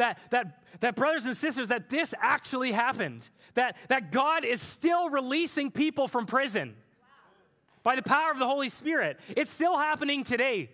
that, 0.00 0.18
that, 0.30 0.62
that 0.80 0.96
brothers 0.96 1.24
and 1.26 1.36
sisters, 1.36 1.68
that 1.68 1.88
this 1.88 2.14
actually 2.20 2.72
happened, 2.72 3.28
that, 3.54 3.76
that 3.88 4.12
God 4.12 4.44
is 4.44 4.60
still 4.60 5.10
releasing 5.10 5.70
people 5.70 6.08
from 6.08 6.26
prison 6.26 6.74
by 7.82 7.96
the 7.96 8.02
power 8.02 8.30
of 8.30 8.38
the 8.38 8.46
Holy 8.46 8.70
Spirit. 8.70 9.20
It's 9.36 9.50
still 9.50 9.78
happening 9.78 10.24
today. 10.24 10.70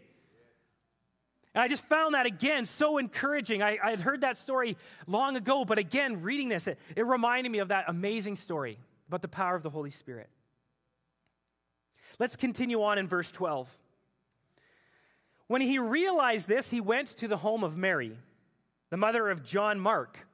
And 1.54 1.62
I 1.62 1.68
just 1.68 1.84
found 1.86 2.14
that 2.14 2.26
again 2.26 2.66
so 2.66 2.98
encouraging. 2.98 3.62
I, 3.62 3.78
I 3.82 3.90
had 3.90 4.00
heard 4.00 4.20
that 4.20 4.36
story 4.36 4.76
long 5.06 5.36
ago, 5.36 5.64
but 5.64 5.78
again, 5.78 6.22
reading 6.22 6.48
this, 6.48 6.68
it, 6.68 6.78
it 6.94 7.04
reminded 7.04 7.50
me 7.50 7.58
of 7.58 7.68
that 7.68 7.86
amazing 7.88 8.36
story 8.36 8.78
about 9.08 9.22
the 9.22 9.28
power 9.28 9.56
of 9.56 9.62
the 9.62 9.70
Holy 9.70 9.90
Spirit. 9.90 10.28
Let's 12.18 12.36
continue 12.36 12.82
on 12.82 12.98
in 12.98 13.08
verse 13.08 13.30
12. 13.30 13.76
When 15.48 15.60
he 15.60 15.78
realized 15.78 16.46
this, 16.46 16.70
he 16.70 16.80
went 16.80 17.08
to 17.18 17.28
the 17.28 17.36
home 17.36 17.64
of 17.64 17.76
Mary 17.76 18.16
the 18.96 19.00
mother 19.00 19.28
of 19.28 19.44
John 19.44 19.78
Mark, 19.78 20.26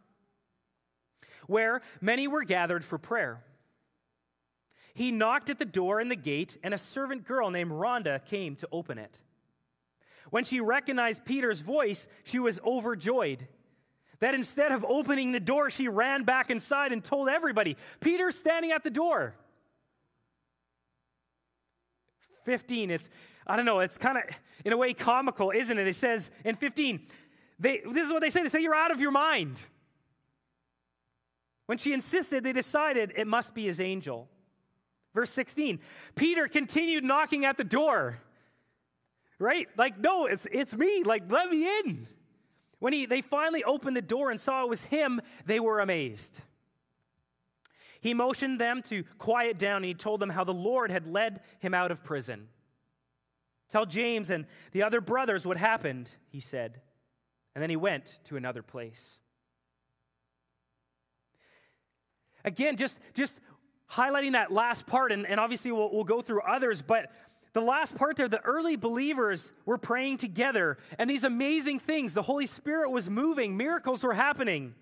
where 1.49 1.83
many 2.01 2.29
were 2.29 2.45
gathered 2.45 2.85
for 2.85 2.97
prayer. 2.97 3.43
He 4.95 5.11
knocked 5.11 5.51
at 5.51 5.59
the 5.59 5.65
door 5.65 6.01
in 6.01 6.09
the 6.09 6.15
gate, 6.15 6.59
and 6.63 6.73
a 6.73 6.79
servant 6.79 7.27
girl 7.27 7.51
named 7.51 7.73
Rhonda 7.73 8.25
came 8.25 8.55
to 8.55 8.69
open 8.71 8.99
it. 8.99 9.21
When 10.31 10.45
she 10.45 10.61
recognized 10.61 11.25
Peter's 11.25 11.61
voice, 11.61 12.07
she 12.23 12.39
was 12.39 12.61
overjoyed. 12.65 13.49
That 14.21 14.33
instead 14.33 14.71
of 14.71 14.85
opening 14.85 15.33
the 15.33 15.41
door, 15.41 15.69
she 15.69 15.89
ran 15.89 16.23
back 16.23 16.49
inside 16.49 16.93
and 16.93 17.03
told 17.03 17.29
everybody, 17.29 17.77
Peter's 17.99 18.39
standing 18.39 18.71
at 18.71 18.85
the 18.85 18.91
door. 18.91 19.35
15, 22.45 22.93
it's, 22.93 23.11
I 23.45 23.57
don't 23.57 23.67
know, 23.67 23.81
it's 23.81 23.99
kind 23.99 24.19
of, 24.19 24.23
in 24.65 24.73
a 24.73 24.77
way, 24.77 24.95
comical, 24.95 25.51
isn't 25.51 25.77
it? 25.77 25.89
It 25.89 25.97
says 25.97 26.31
in 26.45 26.55
15, 26.55 27.09
they, 27.59 27.83
this 27.93 28.07
is 28.07 28.13
what 28.13 28.21
they 28.21 28.31
say 28.31 28.43
they 28.43 28.49
say, 28.49 28.61
You're 28.61 28.75
out 28.75 28.91
of 28.91 29.01
your 29.01 29.11
mind. 29.11 29.63
When 31.67 31.79
she 31.79 31.93
insisted, 31.93 32.45
they 32.45 32.53
decided 32.53 33.13
it 33.17 33.27
must 33.27 33.55
be 33.55 33.65
his 33.65 33.81
angel. 33.81 34.29
Verse 35.15 35.31
16 35.31 35.79
Peter 36.15 36.49
continued 36.49 37.05
knocking 37.05 37.45
at 37.45 37.57
the 37.57 37.65
door. 37.65 38.19
Right? 39.39 39.69
Like, 39.77 39.99
no, 39.99 40.27
it's, 40.27 40.47
it's 40.53 40.75
me. 40.75 41.03
Like, 41.03 41.31
let 41.31 41.51
me 41.51 41.67
in. 41.81 42.07
When 42.79 42.93
he, 42.93 43.07
they 43.07 43.23
finally 43.23 43.65
opened 43.65 43.97
the 43.97 44.03
door 44.03 44.31
and 44.31 44.41
saw 44.41 44.63
it 44.63 44.69
was 44.69 44.85
him, 44.85 45.21
they 45.47 45.59
were 45.59 45.81
amazed. 45.81 46.41
He 48.01 48.15
motioned 48.15 48.61
them 48.61 48.83
to 48.83 49.05
quiet 49.19 49.59
down 49.59 49.77
and 49.77 49.85
he 49.85 49.95
told 49.95 50.21
them 50.21 50.31
how 50.31 50.45
the 50.45 50.53
Lord 50.53 50.91
had 50.91 51.07
led 51.07 51.41
him 51.61 51.75
out 51.75 51.91
of 51.91 52.05
prison. 52.05 52.49
Tell 53.71 53.87
James 53.87 54.31
and 54.31 54.47
the 54.73 54.83
other 54.83 55.01
brothers 55.01 55.47
what 55.47 55.57
happened, 55.57 56.15
he 56.29 56.41
said. 56.41 56.81
And 57.55 57.63
then 57.63 57.71
he 57.71 57.77
went 57.77 58.19
to 58.25 58.37
another 58.37 58.63
place. 58.63 59.19
Again, 62.45 62.77
just, 62.77 62.99
just 63.15 63.39
highlighting 63.91 64.33
that 64.33 64.51
last 64.51 64.87
part, 64.87 65.13
and, 65.13 65.27
and 65.27 65.39
obviously 65.39 65.71
we'll, 65.71 65.93
we'll 65.93 66.05
go 66.05 66.21
through 66.21 66.41
others, 66.43 66.83
but 66.83 67.11
the 67.53 67.61
last 67.61 67.95
part 67.97 68.17
there, 68.17 68.29
the 68.29 68.41
early 68.41 68.77
believers 68.77 69.53
were 69.67 69.79
praying 69.79 70.17
together, 70.17 70.79
and 70.99 71.09
these 71.09 71.25
amazing 71.25 71.79
things, 71.79 72.15
the 72.15 72.23
Holy 72.23 72.47
Spirit 72.47 72.91
was 72.91 73.11
moving, 73.11 73.57
miracles 73.57 74.03
were 74.03 74.15
happening. 74.15 74.75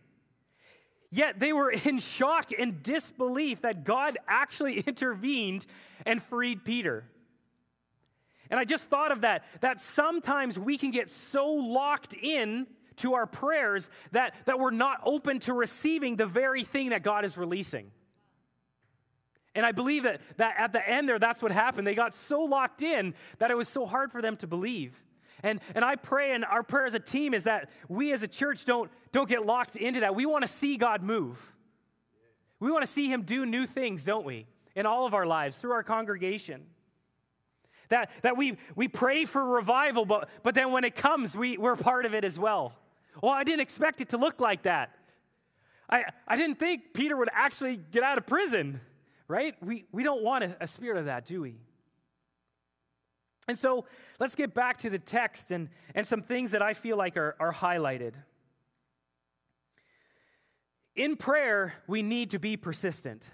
Yet 1.11 1.41
they 1.41 1.53
were 1.53 1.71
in 1.71 1.99
shock 1.99 2.51
and 2.57 2.83
disbelief 2.83 3.63
that 3.63 3.85
God 3.85 4.17
actually 4.29 4.81
intervened 4.87 5.67
and 6.07 6.23
freed 6.23 6.65
Peter. 6.65 7.05
And 8.51 8.59
I 8.59 8.65
just 8.65 8.85
thought 8.85 9.13
of 9.13 9.21
that, 9.23 9.45
that 9.61 9.81
sometimes 9.81 10.59
we 10.59 10.77
can 10.77 10.91
get 10.91 11.09
so 11.09 11.47
locked 11.47 12.15
in 12.15 12.67
to 12.97 13.15
our 13.15 13.27
prayers 13.27 13.89
that, 14.13 14.35
that 14.45 14.59
we're 14.59 14.71
not 14.73 15.01
open 15.05 15.39
to 15.41 15.53
receiving 15.53 16.17
the 16.17 16.27
very 16.27 16.65
thing 16.65 16.91
that 16.91 17.03
God 17.03 17.25
is 17.25 17.37
releasing. 17.39 17.91
And 19.55 19.67
I 19.67 19.73
believe 19.73 20.05
that, 20.05 20.21
that 20.37 20.55
at 20.59 20.73
the 20.73 20.87
end 20.87 21.09
there, 21.09 21.19
that's 21.19 21.43
what 21.43 21.51
happened. 21.51 21.87
They 21.87 21.95
got 21.95 22.15
so 22.15 22.43
locked 22.43 22.83
in 22.83 23.15
that 23.39 23.51
it 23.51 23.57
was 23.57 23.69
so 23.69 23.87
hard 23.87 24.13
for 24.13 24.23
them 24.23 24.37
to 24.39 24.47
believe. 24.47 24.95
And, 25.43 25.61
and 25.75 25.85
I 25.85 25.97
pray, 25.97 26.33
and 26.33 26.45
our 26.45 26.63
prayer 26.63 26.87
as 26.87 26.95
a 26.95 27.01
team 27.01 27.35
is 27.35 27.45
that 27.45 27.71
we 27.89 28.13
as 28.13 28.23
a 28.23 28.29
church 28.29 28.65
don't, 28.65 28.91
don't 29.11 29.29
get 29.29 29.45
locked 29.45 29.77
into 29.77 30.01
that. 30.01 30.15
We 30.15 30.27
want 30.27 30.43
to 30.43 30.49
see 30.49 30.77
God 30.77 31.03
move. 31.03 31.39
We 32.61 32.71
want 32.71 32.85
to 32.85 32.91
see 32.91 33.09
Him 33.09 33.23
do 33.23 33.47
new 33.47 33.67
things, 33.67 34.05
don't 34.05 34.25
we? 34.25 34.47
In 34.77 34.87
all 34.87 35.07
of 35.07 35.15
our 35.15 35.27
lives, 35.27 35.57
through 35.57 35.73
our 35.73 35.83
congregation. 35.83 36.67
That, 37.91 38.11
that 38.23 38.37
we, 38.37 38.57
we 38.75 38.89
pray 38.89 39.25
for 39.25 39.45
revival, 39.45 40.05
but, 40.05 40.29
but 40.43 40.55
then 40.55 40.73
when 40.73 40.85
it 40.85 40.95
comes, 40.95 41.37
we, 41.37 41.59
we're 41.59 41.77
part 41.77 42.07
of 42.07 42.15
it 42.15 42.25
as 42.25 42.39
well. 42.39 42.73
Well, 43.23 43.33
I 43.33 43.45
didn't 43.45 43.61
expect 43.61 44.01
it 44.01 44.11
to 44.11 44.17
look 44.17 44.41
like 44.41 44.63
that. 44.63 44.97
I, 45.89 46.05
I 46.27 46.37
didn't 46.37 46.59
think 46.59 46.95
Peter 46.95 47.17
would 47.17 47.29
actually 47.33 47.77
get 47.77 48.05
out 48.05 48.17
of 48.17 48.27
prison, 48.27 48.81
right? 49.27 49.55
We, 49.61 49.87
we 49.91 50.05
don't 50.05 50.23
want 50.23 50.45
a, 50.45 50.57
a 50.61 50.69
spirit 50.69 50.99
of 50.99 51.07
that, 51.07 51.27
do 51.27 51.41
we? 51.41 51.57
And 53.49 53.59
so 53.59 53.85
let's 54.21 54.37
get 54.37 54.55
back 54.55 54.77
to 54.79 54.91
the 54.91 54.99
text 54.99 55.51
and, 55.51 55.69
and 55.95 56.07
some 56.07 56.23
things 56.23 56.53
that 56.53 56.63
I 56.63 56.75
feel 56.75 56.97
like 56.97 57.17
are, 57.17 57.35
are 57.41 57.53
highlighted. 57.53 58.15
In 60.95 61.17
prayer, 61.17 61.75
we 61.89 62.03
need 62.03 62.31
to 62.31 62.39
be 62.39 62.57
persistent 62.57 63.25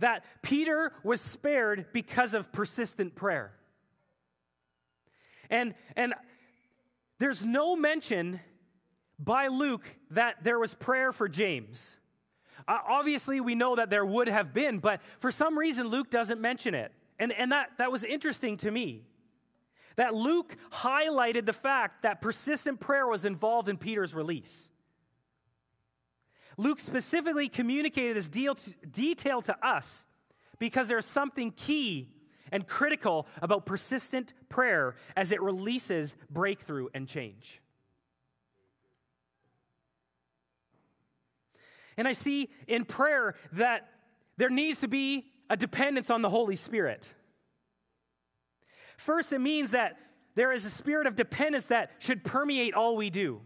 that 0.00 0.24
Peter 0.42 0.92
was 1.02 1.20
spared 1.20 1.86
because 1.92 2.34
of 2.34 2.52
persistent 2.52 3.14
prayer. 3.14 3.52
And, 5.48 5.74
and 5.96 6.14
there's 7.18 7.44
no 7.44 7.76
mention 7.76 8.40
by 9.18 9.48
Luke 9.48 9.84
that 10.10 10.42
there 10.42 10.58
was 10.58 10.74
prayer 10.74 11.12
for 11.12 11.28
James. 11.28 11.98
Uh, 12.66 12.78
obviously, 12.88 13.40
we 13.40 13.54
know 13.54 13.76
that 13.76 13.90
there 13.90 14.04
would 14.04 14.28
have 14.28 14.52
been, 14.52 14.78
but 14.78 15.00
for 15.20 15.30
some 15.30 15.58
reason, 15.58 15.88
Luke 15.88 16.10
doesn't 16.10 16.40
mention 16.40 16.74
it. 16.74 16.92
And, 17.18 17.32
and 17.32 17.52
that, 17.52 17.70
that 17.78 17.92
was 17.92 18.04
interesting 18.04 18.56
to 18.58 18.70
me. 18.70 19.04
That 19.96 20.14
Luke 20.14 20.56
highlighted 20.70 21.46
the 21.46 21.52
fact 21.52 22.02
that 22.02 22.22
persistent 22.22 22.80
prayer 22.80 23.06
was 23.06 23.24
involved 23.24 23.68
in 23.68 23.76
Peter's 23.76 24.14
release. 24.14 24.70
Luke 26.60 26.78
specifically 26.78 27.48
communicated 27.48 28.16
this 28.16 28.28
deal 28.28 28.54
to, 28.54 28.70
detail 28.90 29.40
to 29.40 29.66
us 29.66 30.06
because 30.58 30.88
there's 30.88 31.06
something 31.06 31.52
key 31.52 32.10
and 32.52 32.66
critical 32.66 33.26
about 33.40 33.64
persistent 33.64 34.34
prayer 34.50 34.94
as 35.16 35.32
it 35.32 35.40
releases 35.40 36.14
breakthrough 36.28 36.88
and 36.92 37.08
change. 37.08 37.62
And 41.96 42.06
I 42.06 42.12
see 42.12 42.50
in 42.66 42.84
prayer 42.84 43.36
that 43.52 43.88
there 44.36 44.50
needs 44.50 44.80
to 44.80 44.88
be 44.88 45.26
a 45.48 45.56
dependence 45.56 46.10
on 46.10 46.20
the 46.20 46.28
Holy 46.28 46.56
Spirit. 46.56 47.10
First, 48.98 49.32
it 49.32 49.40
means 49.40 49.70
that 49.70 49.96
there 50.34 50.52
is 50.52 50.66
a 50.66 50.70
spirit 50.70 51.06
of 51.06 51.16
dependence 51.16 51.66
that 51.66 51.90
should 52.00 52.22
permeate 52.22 52.74
all 52.74 52.96
we 52.96 53.08
do. 53.08 53.40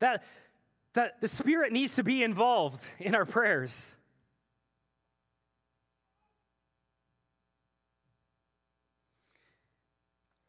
That, 0.00 0.24
that 0.94 1.20
the 1.20 1.28
Spirit 1.28 1.72
needs 1.72 1.94
to 1.96 2.02
be 2.02 2.22
involved 2.22 2.82
in 2.98 3.14
our 3.14 3.24
prayers. 3.24 3.92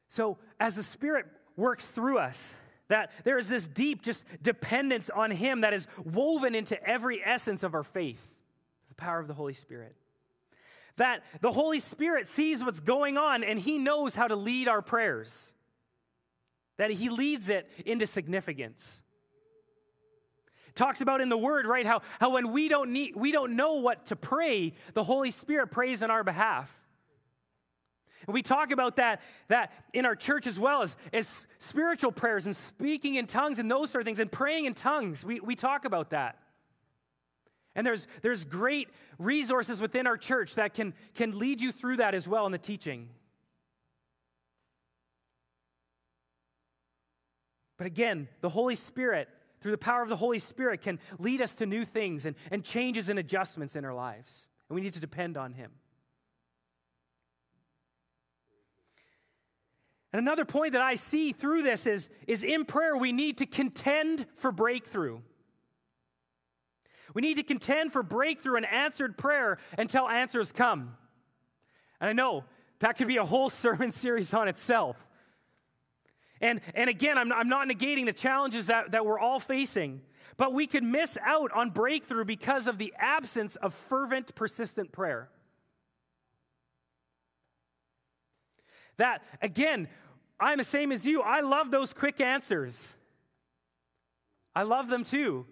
So, 0.10 0.38
as 0.60 0.74
the 0.74 0.84
Spirit 0.84 1.27
works 1.56 1.86
through 1.86 2.18
us, 2.18 2.56
that 2.88 3.12
there 3.24 3.38
is 3.38 3.50
this 3.50 3.68
deep 3.68 4.01
just 4.01 4.25
dependence 4.42 5.10
on 5.10 5.30
Him 5.30 5.62
that 5.62 5.74
is 5.74 5.86
woven 6.04 6.56
into 6.56 6.82
every 6.84 7.22
essence 7.24 7.62
of 7.62 7.75
our 7.75 7.84
faith, 7.84 8.22
the 8.89 8.96
power 8.96 9.20
of 9.20 9.27
the 9.27 9.34
Holy 9.34 9.54
Spirit. 9.54 9.96
That 10.96 11.24
the 11.42 11.51
Holy 11.51 11.80
Spirit 11.80 12.27
sees 12.27 12.63
what's 12.63 12.80
going 12.80 13.18
on 13.18 13.44
and 13.44 13.60
He 13.60 13.77
knows 13.77 14.16
how 14.16 14.27
to 14.27 14.36
lead 14.36 14.68
our 14.68 14.82
prayers, 14.82 15.54
that 16.77 16.89
He 16.89 17.10
leads 17.10 17.50
it 17.50 17.70
into 17.86 18.08
significance 18.08 19.04
talks 20.77 21.01
about 21.01 21.19
in 21.19 21.27
the 21.29 21.38
word 21.38 21.65
right 21.65 21.86
how, 21.86 22.01
how 22.19 22.29
when 22.29 22.51
we 22.51 22.69
don't 22.69 22.91
need 22.91 23.15
we 23.15 23.31
don't 23.31 23.55
know 23.55 23.74
what 23.75 24.05
to 24.05 24.15
pray 24.15 24.74
the 24.93 25.03
holy 25.03 25.31
spirit 25.31 25.67
prays 25.67 26.01
on 26.03 26.10
our 26.10 26.24
behalf 26.24 26.79
And 28.27 28.34
we 28.34 28.41
talk 28.41 28.72
about 28.72 28.98
that, 28.98 29.22
that 29.48 29.72
in 29.93 30.05
our 30.05 30.15
church 30.15 30.48
as 30.48 30.60
well 30.60 30.81
as, 30.81 30.98
as 31.13 31.48
spiritual 31.60 32.12
prayers 32.12 32.46
and 32.46 32.55
speaking 32.55 33.15
in 33.15 33.25
tongues 33.25 33.57
and 33.57 33.72
those 33.72 33.89
sort 33.89 34.01
of 34.01 34.05
things 34.05 34.19
and 34.19 34.31
praying 34.31 34.65
in 34.65 34.74
tongues. 34.74 35.24
We, 35.24 35.39
we 35.39 35.55
talk 35.55 35.86
about 35.86 36.10
that. 36.10 36.38
And 37.74 37.86
there's, 37.88 38.07
there's 38.24 38.43
great 38.43 38.89
resources 39.17 39.79
within 39.79 40.07
our 40.07 40.17
church 40.17 40.55
that 40.55 40.74
can, 40.74 40.93
can 41.15 41.38
lead 41.38 41.62
you 41.62 41.72
through 41.72 41.98
that 41.98 42.15
as 42.15 42.27
well 42.27 42.46
in 42.46 42.51
the 42.51 42.57
teaching. 42.57 43.07
But 47.77 47.88
again, 47.88 48.27
the 48.41 48.50
Holy 48.50 48.75
Spirit, 48.75 49.29
through 49.60 49.72
the 49.72 49.78
power 49.78 50.02
of 50.02 50.10
the 50.10 50.16
Holy 50.16 50.40
Spirit, 50.40 50.82
can 50.82 51.00
lead 51.20 51.42
us 51.42 51.56
to 51.56 51.66
new 51.66 51.86
things 51.86 52.26
and, 52.26 52.36
and 52.52 52.64
changes 52.64 53.10
and 53.10 53.20
adjustments 53.20 53.76
in 53.76 53.86
our 53.86 53.94
lives. 53.94 54.48
And 54.70 54.76
we 54.76 54.82
need 54.82 54.94
to 54.94 55.00
depend 55.00 55.38
on 55.38 55.54
Him. 55.54 55.72
And 60.14 60.20
another 60.20 60.46
point 60.46 60.74
that 60.74 60.82
I 60.82 60.96
see 60.96 61.34
through 61.34 61.64
this 61.64 61.86
is, 61.86 62.10
is 62.28 62.44
in 62.44 62.66
prayer, 62.66 62.96
we 62.96 63.12
need 63.12 63.40
to 63.40 63.46
contend 63.46 64.26
for 64.36 64.52
breakthrough. 64.52 65.20
We 67.14 67.22
need 67.22 67.38
to 67.38 67.44
contend 67.44 67.92
for 67.92 68.04
breakthrough 68.04 68.56
and 68.56 68.66
answered 68.66 69.18
prayer 69.18 69.58
until 69.78 70.08
answers 70.08 70.52
come. 70.52 70.96
And 72.00 72.10
I 72.10 72.14
know 72.14 72.46
that 72.80 72.98
could 72.98 73.08
be 73.08 73.18
a 73.18 73.26
whole 73.26 73.50
sermon 73.52 73.92
series 73.92 74.34
on 74.34 74.48
itself. 74.48 74.98
And, 76.41 76.62
and 76.75 76.89
again, 76.89 77.17
I'm, 77.17 77.32
I'm 77.32 77.50
not 77.50 77.67
negating 77.67 78.06
the 78.06 78.13
challenges 78.13 78.67
that, 78.67 78.91
that 78.91 79.06
we're 79.06 79.20
all 79.20 79.39
facing, 79.39 80.01
but 80.38 80.53
we 80.53 80.67
could 80.67 80.84
miss 80.84 81.17
out 81.25 81.51
on 81.51 81.72
breakthrough 81.72 82.25
because 82.25 82.67
of 82.67 82.77
the 82.77 82.94
absence 82.98 83.56
of 83.56 83.74
fervent, 83.89 84.36
persistent 84.36 84.91
prayer. 84.91 85.29
That, 88.98 89.24
again, 89.41 89.88
I'm 90.39 90.58
the 90.58 90.63
same 90.63 90.91
as 90.91 91.06
you. 91.06 91.22
I 91.22 91.41
love 91.41 91.72
those 91.72 91.94
quick 91.94 92.20
answers. 92.20 92.94
I 94.56 94.63
love 94.63 94.89
them 94.89 95.03
too. 95.03 95.46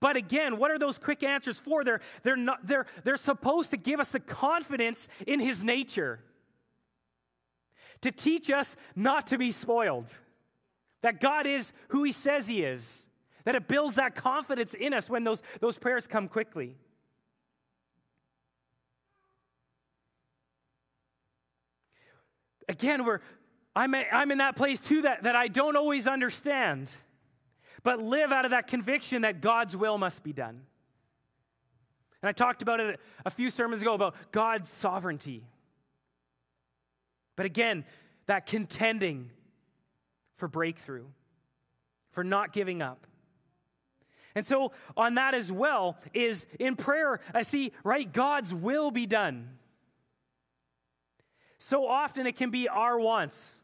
But 0.00 0.16
again, 0.16 0.58
what 0.58 0.70
are 0.70 0.78
those 0.78 0.98
quick 0.98 1.22
answers 1.22 1.58
for? 1.58 1.82
They're, 1.84 2.00
they're, 2.22 2.36
not, 2.36 2.66
they're, 2.66 2.86
they're 3.04 3.16
supposed 3.16 3.70
to 3.70 3.76
give 3.76 4.00
us 4.00 4.12
the 4.12 4.20
confidence 4.20 5.08
in 5.26 5.40
His 5.40 5.64
nature, 5.64 6.20
to 8.02 8.10
teach 8.10 8.50
us 8.50 8.76
not 8.94 9.28
to 9.28 9.38
be 9.38 9.50
spoiled, 9.50 10.16
that 11.02 11.20
God 11.20 11.46
is 11.46 11.72
who 11.88 12.04
He 12.04 12.12
says 12.12 12.48
He 12.48 12.62
is, 12.62 13.08
that 13.44 13.54
it 13.54 13.68
builds 13.68 13.96
that 13.96 14.14
confidence 14.14 14.74
in 14.74 14.92
us 14.92 15.08
when 15.08 15.24
those, 15.24 15.42
those 15.60 15.78
prayers 15.78 16.06
come 16.06 16.28
quickly. 16.28 16.76
Again, 22.68 23.04
we're, 23.04 23.20
I'm, 23.74 23.94
I'm 23.94 24.30
in 24.30 24.38
that 24.38 24.56
place 24.56 24.80
too 24.80 25.02
that, 25.02 25.22
that 25.22 25.34
I 25.34 25.48
don't 25.48 25.76
always 25.76 26.06
understand 26.06 26.94
but 27.82 28.02
live 28.02 28.32
out 28.32 28.44
of 28.44 28.50
that 28.50 28.66
conviction 28.66 29.22
that 29.22 29.40
God's 29.40 29.76
will 29.76 29.98
must 29.98 30.22
be 30.22 30.32
done. 30.32 30.62
And 32.22 32.28
I 32.28 32.32
talked 32.32 32.62
about 32.62 32.80
it 32.80 33.00
a 33.24 33.30
few 33.30 33.50
sermons 33.50 33.80
ago 33.80 33.94
about 33.94 34.16
God's 34.32 34.68
sovereignty. 34.68 35.46
But 37.38 37.46
again, 37.46 37.84
that 38.26 38.46
contending 38.46 39.30
for 40.38 40.48
breakthrough, 40.48 41.04
for 42.10 42.24
not 42.24 42.52
giving 42.52 42.82
up. 42.82 43.06
And 44.34 44.44
so, 44.44 44.72
on 44.96 45.14
that 45.14 45.34
as 45.34 45.52
well, 45.52 45.98
is 46.12 46.46
in 46.58 46.74
prayer, 46.74 47.20
I 47.32 47.42
see, 47.42 47.70
right, 47.84 48.12
God's 48.12 48.52
will 48.52 48.90
be 48.90 49.06
done. 49.06 49.50
So 51.58 51.86
often 51.86 52.26
it 52.26 52.34
can 52.34 52.50
be 52.50 52.66
our 52.68 52.98
wants, 52.98 53.60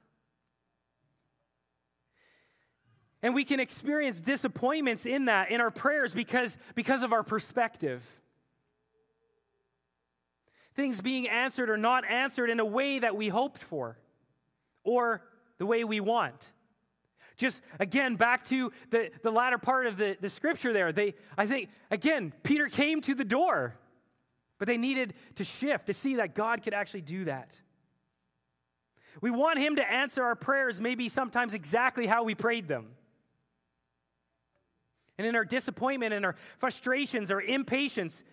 And 3.25 3.35
we 3.35 3.43
can 3.43 3.59
experience 3.59 4.21
disappointments 4.21 5.05
in 5.05 5.25
that, 5.25 5.51
in 5.51 5.61
our 5.61 5.73
prayers, 5.73 6.15
because, 6.15 6.59
because 6.77 7.03
of 7.03 7.13
our 7.13 7.25
perspective. 7.25 8.05
Things 10.75 11.01
being 11.01 11.29
answered 11.29 11.71
or 11.71 11.77
not 11.77 12.05
answered 12.05 12.51
in 12.51 12.61
a 12.61 12.65
way 12.65 12.99
that 12.99 13.17
we 13.17 13.29
hoped 13.29 13.63
for 13.63 13.97
or 14.83 15.23
the 15.59 15.67
way 15.67 15.85
we 15.85 16.01
want. 16.01 16.53
Just 17.37 17.63
again, 17.81 18.17
back 18.17 18.45
to 18.47 18.73
the, 18.91 19.11
the 19.23 19.31
latter 19.31 19.59
part 19.59 19.87
of 19.87 19.97
the, 19.97 20.17
the 20.21 20.29
scripture 20.29 20.73
there. 20.73 20.93
They, 20.93 21.15
I 21.37 21.47
think, 21.47 21.69
again, 21.91 22.33
Peter 22.43 22.69
came 22.69 23.01
to 23.03 23.15
the 23.15 23.25
door, 23.25 23.75
but 24.59 24.69
they 24.69 24.77
needed 24.77 25.15
to 25.37 25.45
shift 25.45 25.87
to 25.87 25.95
see 25.95 26.17
that 26.17 26.35
God 26.35 26.63
could 26.63 26.75
actually 26.75 27.03
do 27.03 27.25
that. 27.25 27.61
We 29.21 29.31
want 29.31 29.59
Him 29.59 29.77
to 29.77 29.91
answer 29.93 30.23
our 30.23 30.37
prayers, 30.37 30.81
maybe 30.81 31.09
sometimes 31.09 31.55
exactly 31.55 32.07
how 32.07 32.25
we 32.25 32.35
prayed 32.35 32.69
them. 32.69 32.89
And 35.19 35.27
in 35.27 35.37
our 35.37 35.45
disappointment 35.45 36.13
and 36.13 36.25
our 36.25 36.35
frustrations 36.59 37.31
or 37.31 37.41
impatience, 37.41 38.25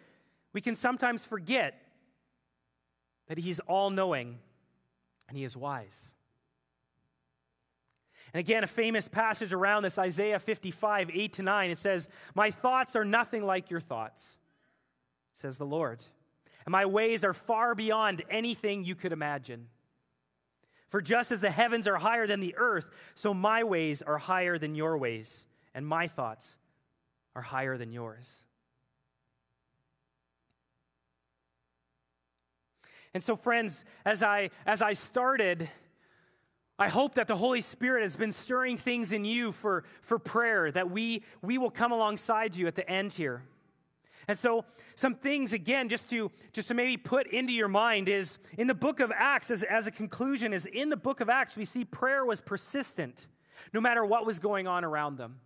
we 0.53 0.61
can 0.61 0.75
sometimes 0.75 1.23
forget 1.25 1.80
that 3.31 3.37
He's 3.37 3.61
all 3.61 3.89
knowing 3.89 4.37
and 5.29 5.37
He 5.37 5.45
is 5.45 5.55
wise. 5.55 6.13
And 8.33 8.41
again, 8.41 8.65
a 8.65 8.67
famous 8.67 9.07
passage 9.07 9.53
around 9.53 9.83
this, 9.83 9.97
Isaiah 9.97 10.37
55, 10.37 11.09
8 11.13 11.33
to 11.33 11.41
9, 11.41 11.71
it 11.71 11.77
says, 11.77 12.09
My 12.35 12.51
thoughts 12.51 12.93
are 12.97 13.05
nothing 13.05 13.45
like 13.45 13.71
your 13.71 13.79
thoughts, 13.79 14.37
says 15.31 15.55
the 15.55 15.65
Lord. 15.65 16.03
And 16.65 16.73
my 16.73 16.85
ways 16.85 17.23
are 17.23 17.33
far 17.33 17.73
beyond 17.73 18.21
anything 18.29 18.83
you 18.83 18.95
could 18.95 19.13
imagine. 19.13 19.67
For 20.89 20.99
just 20.99 21.31
as 21.31 21.39
the 21.39 21.51
heavens 21.51 21.87
are 21.87 21.95
higher 21.95 22.27
than 22.27 22.41
the 22.41 22.55
earth, 22.57 22.89
so 23.15 23.33
my 23.33 23.63
ways 23.63 24.01
are 24.01 24.17
higher 24.17 24.57
than 24.57 24.75
your 24.75 24.97
ways, 24.97 25.47
and 25.73 25.87
my 25.87 26.09
thoughts 26.09 26.59
are 27.33 27.41
higher 27.41 27.77
than 27.77 27.93
yours. 27.93 28.43
And 33.13 33.23
so, 33.23 33.35
friends, 33.35 33.83
as 34.05 34.23
I, 34.23 34.51
as 34.65 34.81
I 34.81 34.93
started, 34.93 35.69
I 36.79 36.87
hope 36.87 37.15
that 37.15 37.27
the 37.27 37.35
Holy 37.35 37.61
Spirit 37.61 38.03
has 38.03 38.15
been 38.15 38.31
stirring 38.31 38.77
things 38.77 39.11
in 39.11 39.25
you 39.25 39.51
for, 39.51 39.83
for 40.01 40.17
prayer, 40.17 40.71
that 40.71 40.89
we, 40.89 41.23
we 41.41 41.57
will 41.57 41.69
come 41.69 41.91
alongside 41.91 42.55
you 42.55 42.67
at 42.67 42.75
the 42.75 42.89
end 42.89 43.13
here. 43.13 43.43
And 44.27 44.37
so, 44.37 44.65
some 44.95 45.15
things, 45.15 45.51
again, 45.53 45.89
just 45.89 46.09
to, 46.11 46.31
just 46.53 46.69
to 46.69 46.73
maybe 46.73 46.95
put 46.95 47.27
into 47.27 47.53
your 47.53 47.67
mind 47.67 48.07
is 48.07 48.39
in 48.57 48.67
the 48.67 48.73
book 48.73 48.99
of 48.99 49.11
Acts, 49.13 49.51
as, 49.51 49.63
as 49.63 49.87
a 49.87 49.91
conclusion, 49.91 50.53
is 50.53 50.65
in 50.67 50.89
the 50.89 50.97
book 50.97 51.21
of 51.21 51.29
Acts, 51.29 51.55
we 51.55 51.65
see 51.65 51.83
prayer 51.83 52.23
was 52.25 52.39
persistent 52.39 53.27
no 53.73 53.81
matter 53.81 54.05
what 54.05 54.25
was 54.25 54.39
going 54.39 54.67
on 54.67 54.83
around 54.83 55.17
them. 55.17 55.39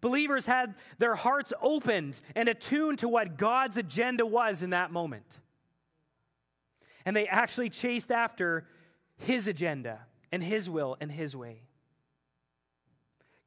Believers 0.00 0.46
had 0.46 0.74
their 0.98 1.14
hearts 1.14 1.52
opened 1.60 2.20
and 2.34 2.48
attuned 2.48 3.00
to 3.00 3.08
what 3.08 3.36
God's 3.36 3.76
agenda 3.76 4.24
was 4.24 4.62
in 4.62 4.70
that 4.70 4.90
moment. 4.90 5.38
And 7.04 7.16
they 7.16 7.26
actually 7.26 7.70
chased 7.70 8.10
after 8.10 8.66
His 9.16 9.48
agenda 9.48 10.00
and 10.30 10.42
His 10.42 10.68
will 10.68 10.96
and 11.00 11.10
His 11.10 11.36
way. 11.36 11.62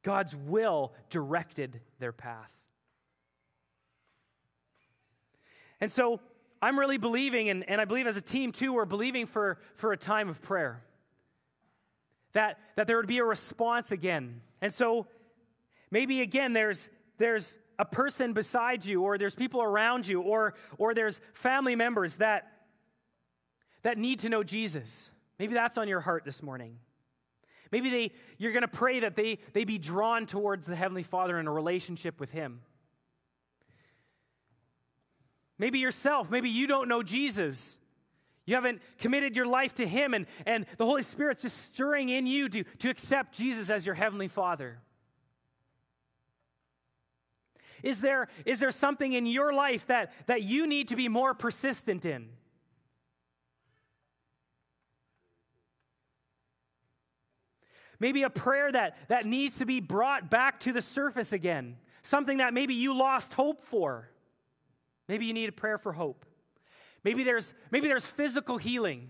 God's 0.02 0.36
will 0.36 0.92
directed 1.10 1.80
their 1.98 2.12
path. 2.12 2.52
And 5.80 5.90
so 5.90 6.20
I'm 6.62 6.78
really 6.78 6.98
believing, 6.98 7.48
and, 7.48 7.68
and 7.68 7.80
I 7.80 7.84
believe 7.84 8.06
as 8.06 8.16
a 8.16 8.22
team 8.22 8.52
too, 8.52 8.72
we're 8.72 8.84
believing 8.84 9.26
for, 9.26 9.58
for 9.74 9.92
a 9.92 9.96
time 9.96 10.28
of 10.28 10.40
prayer. 10.42 10.82
That, 12.32 12.58
that 12.76 12.86
there 12.86 12.96
would 12.96 13.06
be 13.06 13.18
a 13.18 13.24
response 13.24 13.92
again. 13.92 14.40
And 14.60 14.72
so 14.72 15.06
Maybe 15.90 16.20
again, 16.20 16.52
there's, 16.52 16.88
there's 17.18 17.58
a 17.78 17.84
person 17.84 18.32
beside 18.32 18.84
you, 18.84 19.02
or 19.02 19.18
there's 19.18 19.34
people 19.34 19.62
around 19.62 20.06
you, 20.06 20.20
or, 20.20 20.54
or 20.78 20.94
there's 20.94 21.20
family 21.34 21.76
members 21.76 22.16
that, 22.16 22.52
that 23.86 23.98
need 23.98 24.18
to 24.18 24.28
know 24.28 24.42
Jesus. 24.42 25.12
Maybe 25.38 25.54
that's 25.54 25.78
on 25.78 25.86
your 25.86 26.00
heart 26.00 26.24
this 26.24 26.42
morning. 26.42 26.76
Maybe 27.70 27.88
they, 27.88 28.10
you're 28.36 28.50
going 28.50 28.62
to 28.62 28.68
pray 28.68 28.98
that 28.98 29.14
they, 29.14 29.38
they 29.52 29.64
be 29.64 29.78
drawn 29.78 30.26
towards 30.26 30.66
the 30.66 30.74
Heavenly 30.74 31.04
Father 31.04 31.38
in 31.38 31.46
a 31.46 31.52
relationship 31.52 32.18
with 32.18 32.32
Him. 32.32 32.62
Maybe 35.56 35.78
yourself, 35.78 36.32
maybe 36.32 36.50
you 36.50 36.66
don't 36.66 36.88
know 36.88 37.04
Jesus. 37.04 37.78
You 38.44 38.56
haven't 38.56 38.82
committed 38.98 39.36
your 39.36 39.46
life 39.46 39.74
to 39.74 39.86
Him, 39.86 40.14
and, 40.14 40.26
and 40.46 40.66
the 40.78 40.84
Holy 40.84 41.04
Spirit's 41.04 41.42
just 41.42 41.72
stirring 41.72 42.08
in 42.08 42.26
you 42.26 42.48
to, 42.48 42.64
to 42.64 42.90
accept 42.90 43.36
Jesus 43.36 43.70
as 43.70 43.86
your 43.86 43.94
Heavenly 43.94 44.26
Father. 44.26 44.80
Is 47.84 48.00
there, 48.00 48.26
is 48.44 48.58
there 48.58 48.72
something 48.72 49.12
in 49.12 49.26
your 49.26 49.52
life 49.52 49.86
that, 49.86 50.12
that 50.26 50.42
you 50.42 50.66
need 50.66 50.88
to 50.88 50.96
be 50.96 51.08
more 51.08 51.34
persistent 51.34 52.04
in? 52.04 52.30
Maybe 57.98 58.22
a 58.22 58.30
prayer 58.30 58.70
that, 58.70 58.96
that 59.08 59.24
needs 59.24 59.58
to 59.58 59.66
be 59.66 59.80
brought 59.80 60.30
back 60.30 60.60
to 60.60 60.72
the 60.72 60.80
surface 60.80 61.32
again. 61.32 61.76
Something 62.02 62.38
that 62.38 62.52
maybe 62.52 62.74
you 62.74 62.94
lost 62.94 63.32
hope 63.32 63.60
for. 63.62 64.10
Maybe 65.08 65.26
you 65.26 65.32
need 65.32 65.48
a 65.48 65.52
prayer 65.52 65.78
for 65.78 65.92
hope. 65.92 66.26
Maybe 67.04 67.22
there's, 67.22 67.54
maybe 67.70 67.88
there's 67.88 68.04
physical 68.04 68.58
healing. 68.58 69.08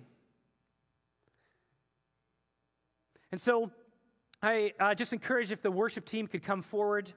And 3.32 3.40
so 3.40 3.70
I 4.42 4.72
uh, 4.78 4.94
just 4.94 5.12
encourage 5.12 5.50
if 5.50 5.62
the 5.62 5.70
worship 5.70 6.04
team 6.04 6.26
could 6.26 6.42
come 6.42 6.62
forward. 6.62 7.10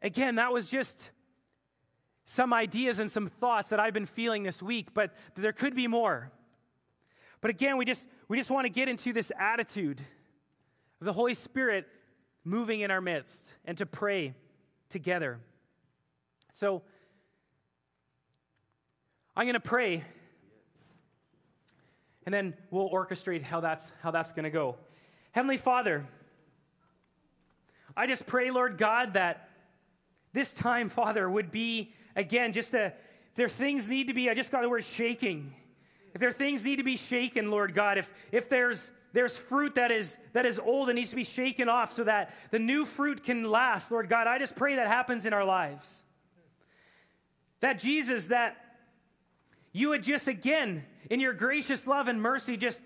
Again, 0.00 0.36
that 0.36 0.52
was 0.52 0.70
just 0.70 1.10
some 2.30 2.52
ideas 2.52 3.00
and 3.00 3.10
some 3.10 3.26
thoughts 3.26 3.70
that 3.70 3.80
I've 3.80 3.94
been 3.94 4.04
feeling 4.04 4.42
this 4.42 4.62
week, 4.62 4.92
but 4.92 5.14
there 5.34 5.54
could 5.54 5.74
be 5.74 5.86
more. 5.86 6.30
But 7.40 7.50
again, 7.50 7.78
we 7.78 7.86
just, 7.86 8.06
we 8.28 8.36
just 8.36 8.50
want 8.50 8.66
to 8.66 8.68
get 8.68 8.86
into 8.86 9.14
this 9.14 9.32
attitude 9.40 10.02
of 11.00 11.06
the 11.06 11.12
Holy 11.14 11.32
Spirit 11.32 11.86
moving 12.44 12.80
in 12.80 12.90
our 12.90 13.00
midst 13.00 13.54
and 13.64 13.78
to 13.78 13.86
pray 13.86 14.34
together. 14.90 15.40
So, 16.52 16.82
I'm 19.34 19.46
going 19.46 19.54
to 19.54 19.60
pray, 19.60 20.04
and 22.26 22.34
then 22.34 22.52
we'll 22.70 22.90
orchestrate 22.90 23.42
how 23.42 23.60
that's, 23.60 23.94
how 24.02 24.10
that's 24.10 24.32
going 24.34 24.44
to 24.44 24.50
go. 24.50 24.76
Heavenly 25.32 25.56
Father, 25.56 26.06
I 27.96 28.06
just 28.06 28.26
pray, 28.26 28.50
Lord 28.50 28.76
God, 28.76 29.14
that 29.14 29.47
this 30.32 30.52
time, 30.52 30.88
Father, 30.88 31.28
would 31.28 31.50
be, 31.50 31.92
again, 32.16 32.52
just 32.52 32.74
a, 32.74 32.86
if 32.86 33.34
there 33.34 33.48
things 33.48 33.88
need 33.88 34.08
to 34.08 34.14
be, 34.14 34.28
I 34.28 34.34
just 34.34 34.50
got 34.50 34.62
the 34.62 34.68
word 34.68 34.84
shaking. 34.84 35.54
If 36.14 36.20
there 36.20 36.32
things 36.32 36.64
need 36.64 36.76
to 36.76 36.82
be 36.82 36.96
shaken, 36.96 37.50
Lord 37.50 37.74
God, 37.74 37.98
if, 37.98 38.10
if 38.32 38.48
there's, 38.48 38.90
there's 39.12 39.36
fruit 39.36 39.76
that 39.76 39.90
is, 39.90 40.18
that 40.32 40.46
is 40.46 40.58
old 40.58 40.88
and 40.88 40.96
needs 40.96 41.10
to 41.10 41.16
be 41.16 41.24
shaken 41.24 41.68
off 41.68 41.92
so 41.92 42.04
that 42.04 42.32
the 42.50 42.58
new 42.58 42.84
fruit 42.84 43.22
can 43.22 43.44
last, 43.44 43.90
Lord 43.90 44.08
God, 44.08 44.26
I 44.26 44.38
just 44.38 44.56
pray 44.56 44.76
that 44.76 44.86
happens 44.86 45.26
in 45.26 45.32
our 45.32 45.44
lives. 45.44 46.04
That 47.60 47.78
Jesus, 47.78 48.26
that 48.26 48.56
you 49.72 49.90
would 49.90 50.02
just 50.02 50.28
again, 50.28 50.84
in 51.10 51.20
your 51.20 51.32
gracious 51.32 51.86
love 51.86 52.08
and 52.08 52.20
mercy, 52.20 52.56
just 52.56 52.82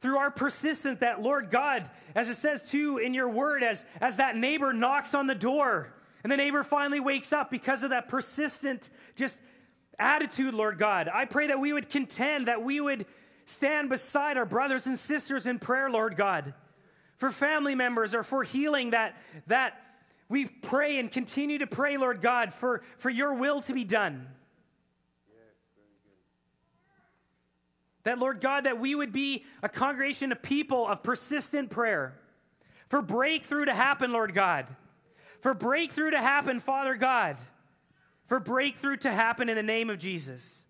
through 0.00 0.18
our 0.18 0.30
persistence, 0.30 1.00
that 1.00 1.22
Lord 1.22 1.50
God, 1.50 1.90
as 2.14 2.28
it 2.28 2.34
says 2.34 2.68
too 2.68 2.98
in 2.98 3.14
your 3.14 3.28
word, 3.28 3.62
as, 3.62 3.84
as 4.00 4.18
that 4.18 4.36
neighbor 4.36 4.72
knocks 4.72 5.14
on 5.14 5.26
the 5.26 5.34
door 5.34 5.92
and 6.26 6.32
the 6.32 6.36
neighbor 6.36 6.64
finally 6.64 6.98
wakes 6.98 7.32
up 7.32 7.52
because 7.52 7.84
of 7.84 7.90
that 7.90 8.08
persistent, 8.08 8.90
just 9.14 9.38
attitude, 9.96 10.54
Lord 10.54 10.76
God. 10.76 11.08
I 11.08 11.24
pray 11.24 11.46
that 11.46 11.60
we 11.60 11.72
would 11.72 11.88
contend, 11.88 12.48
that 12.48 12.64
we 12.64 12.80
would 12.80 13.06
stand 13.44 13.88
beside 13.88 14.36
our 14.36 14.44
brothers 14.44 14.88
and 14.88 14.98
sisters 14.98 15.46
in 15.46 15.60
prayer, 15.60 15.88
Lord 15.88 16.16
God, 16.16 16.52
for 17.16 17.30
family 17.30 17.76
members 17.76 18.12
or 18.12 18.24
for 18.24 18.42
healing, 18.42 18.90
that, 18.90 19.14
that 19.46 19.80
we 20.28 20.46
pray 20.46 20.98
and 20.98 21.12
continue 21.12 21.58
to 21.58 21.66
pray, 21.68 21.96
Lord 21.96 22.20
God, 22.20 22.52
for, 22.52 22.82
for 22.98 23.08
your 23.08 23.34
will 23.34 23.60
to 23.60 23.72
be 23.72 23.84
done. 23.84 24.26
That, 28.02 28.18
Lord 28.18 28.40
God, 28.40 28.64
that 28.64 28.80
we 28.80 28.96
would 28.96 29.12
be 29.12 29.44
a 29.62 29.68
congregation 29.68 30.32
of 30.32 30.42
people 30.42 30.88
of 30.88 31.04
persistent 31.04 31.70
prayer. 31.70 32.18
For 32.88 33.00
breakthrough 33.00 33.66
to 33.66 33.74
happen, 33.74 34.12
Lord 34.12 34.34
God. 34.34 34.66
For 35.40 35.54
breakthrough 35.54 36.10
to 36.10 36.20
happen, 36.20 36.60
Father 36.60 36.94
God. 36.94 37.38
For 38.26 38.40
breakthrough 38.40 38.96
to 38.98 39.12
happen 39.12 39.48
in 39.48 39.56
the 39.56 39.62
name 39.62 39.90
of 39.90 39.98
Jesus. 39.98 40.64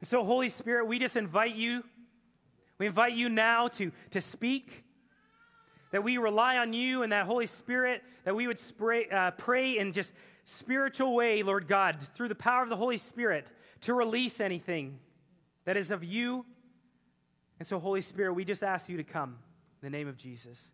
And 0.00 0.08
so, 0.08 0.24
Holy 0.24 0.48
Spirit, 0.48 0.86
we 0.86 0.98
just 0.98 1.16
invite 1.16 1.56
you. 1.56 1.82
We 2.78 2.86
invite 2.86 3.14
you 3.14 3.28
now 3.28 3.68
to, 3.68 3.90
to 4.10 4.20
speak, 4.20 4.84
that 5.90 6.04
we 6.04 6.18
rely 6.18 6.58
on 6.58 6.72
you 6.72 7.02
and 7.02 7.12
that 7.12 7.26
Holy 7.26 7.46
Spirit, 7.46 8.02
that 8.24 8.36
we 8.36 8.46
would 8.46 8.58
spray, 8.58 9.08
uh, 9.08 9.30
pray 9.32 9.78
and 9.78 9.94
just 9.94 10.12
spiritual 10.44 11.14
way, 11.14 11.42
Lord 11.42 11.66
God, 11.66 12.00
through 12.14 12.28
the 12.28 12.34
power 12.34 12.62
of 12.62 12.68
the 12.68 12.76
Holy 12.76 12.98
Spirit, 12.98 13.50
to 13.82 13.94
release 13.94 14.40
anything 14.40 14.98
that 15.64 15.76
is 15.76 15.90
of 15.90 16.04
you. 16.04 16.44
And 17.58 17.66
so, 17.66 17.78
Holy 17.78 18.02
Spirit, 18.02 18.34
we 18.34 18.44
just 18.44 18.62
ask 18.62 18.88
you 18.88 18.98
to 18.98 19.04
come 19.04 19.30
in 19.30 19.45
the 19.86 19.90
name 19.90 20.08
of 20.08 20.16
Jesus. 20.16 20.72